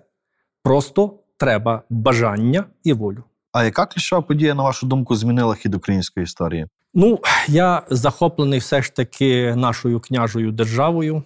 [0.63, 3.23] Просто треба бажання і волю.
[3.51, 6.67] А яка ключова подія, на вашу думку, змінила хід української історії?
[6.93, 11.23] Ну, я захоплений все ж таки нашою княжою державою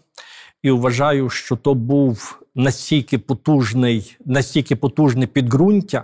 [0.63, 6.03] і вважаю, що то був настільки потужний, настільки потужне підґрунтя,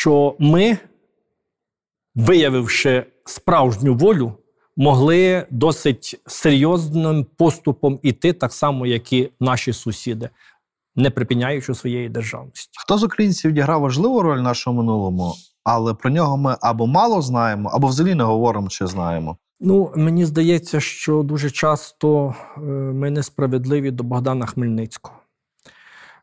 [0.00, 0.78] що ми,
[2.14, 4.32] виявивши справжню волю,
[4.76, 10.28] могли досить серйозним поступом іти, так само, як і наші сусіди,
[10.96, 12.70] не припиняючи своєї державності.
[12.80, 15.34] Хто з українців відіграв важливу роль в нашому минулому,
[15.64, 19.36] але про нього ми або мало знаємо, або взагалі не говоримо чи знаємо.
[19.60, 25.16] Ну, мені здається, що дуже часто е, ми несправедливі до Богдана Хмельницького.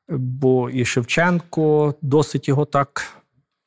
[0.10, 3.18] Бо і Шевченко досить його так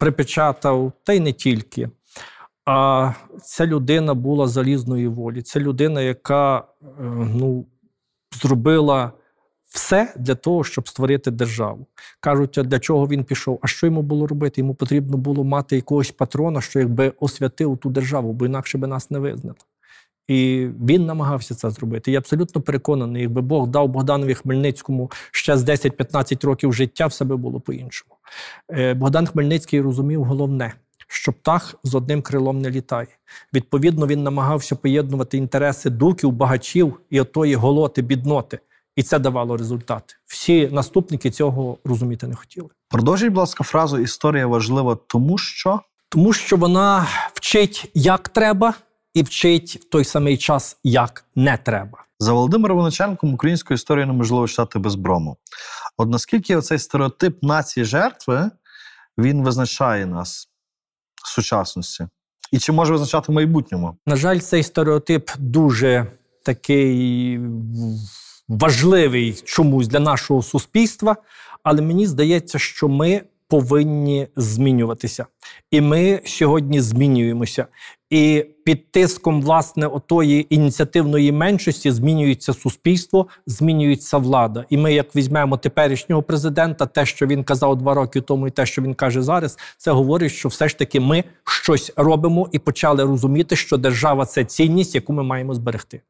[0.00, 1.90] припечатав, та й не тільки.
[2.64, 5.42] А ця людина була залізної волі.
[5.42, 6.64] Це людина, яка е,
[7.34, 7.66] ну,
[8.42, 9.12] зробила
[9.68, 11.86] все для того, щоб створити державу.
[12.20, 13.58] Кажуть, а для чого він пішов?
[13.62, 14.60] А що йому було робити?
[14.60, 19.10] Йому потрібно було мати якогось патрона, що якби освятив ту державу, бо інакше би нас
[19.10, 19.56] не визнали.
[20.30, 22.12] І він намагався це зробити.
[22.12, 27.36] Я абсолютно переконаний, якби Бог дав Богданові Хмельницькому ще з 10-15 років життя, все би
[27.36, 28.14] було по-іншому.
[28.72, 30.72] Е, Богдан Хмельницький розумів головне,
[31.08, 33.06] що птах з одним крилом не літає.
[33.54, 38.58] Відповідно, він намагався поєднувати інтереси дуків, багачів і отої голоти, бідноти.
[38.96, 40.16] І це давало результат.
[40.26, 42.68] Всі наступники цього розуміти не хотіли.
[42.88, 48.74] Продовжіть, будь ласка, фразу Історія важлива, тому що Тому що вона вчить, як треба,
[49.14, 52.04] і вчить в той самий час, як не треба.
[52.18, 55.36] за Володимиром Вониченком українську історію неможливо читати без брому.
[55.96, 58.50] От наскільки оцей стереотип нації жертви
[59.18, 60.48] він визначає нас
[61.24, 62.06] в сучасності?
[62.52, 63.96] І чи може визначати в майбутньому?
[64.06, 66.06] На жаль, цей стереотип дуже
[66.44, 67.40] такий
[68.48, 71.16] важливий чомусь для нашого суспільства,
[71.62, 75.26] але мені здається, що ми повинні змінюватися.
[75.70, 77.66] І ми сьогодні змінюємося.
[78.10, 84.64] І під тиском власне отої ініціативної меншості змінюється суспільство, змінюється влада.
[84.70, 88.66] І ми, як візьмемо теперішнього президента, те, що він казав два роки тому, і те,
[88.66, 93.04] що він каже зараз, це говорить, що все ж таки ми щось робимо і почали
[93.04, 96.00] розуміти, що держава це цінність, яку ми маємо зберегти.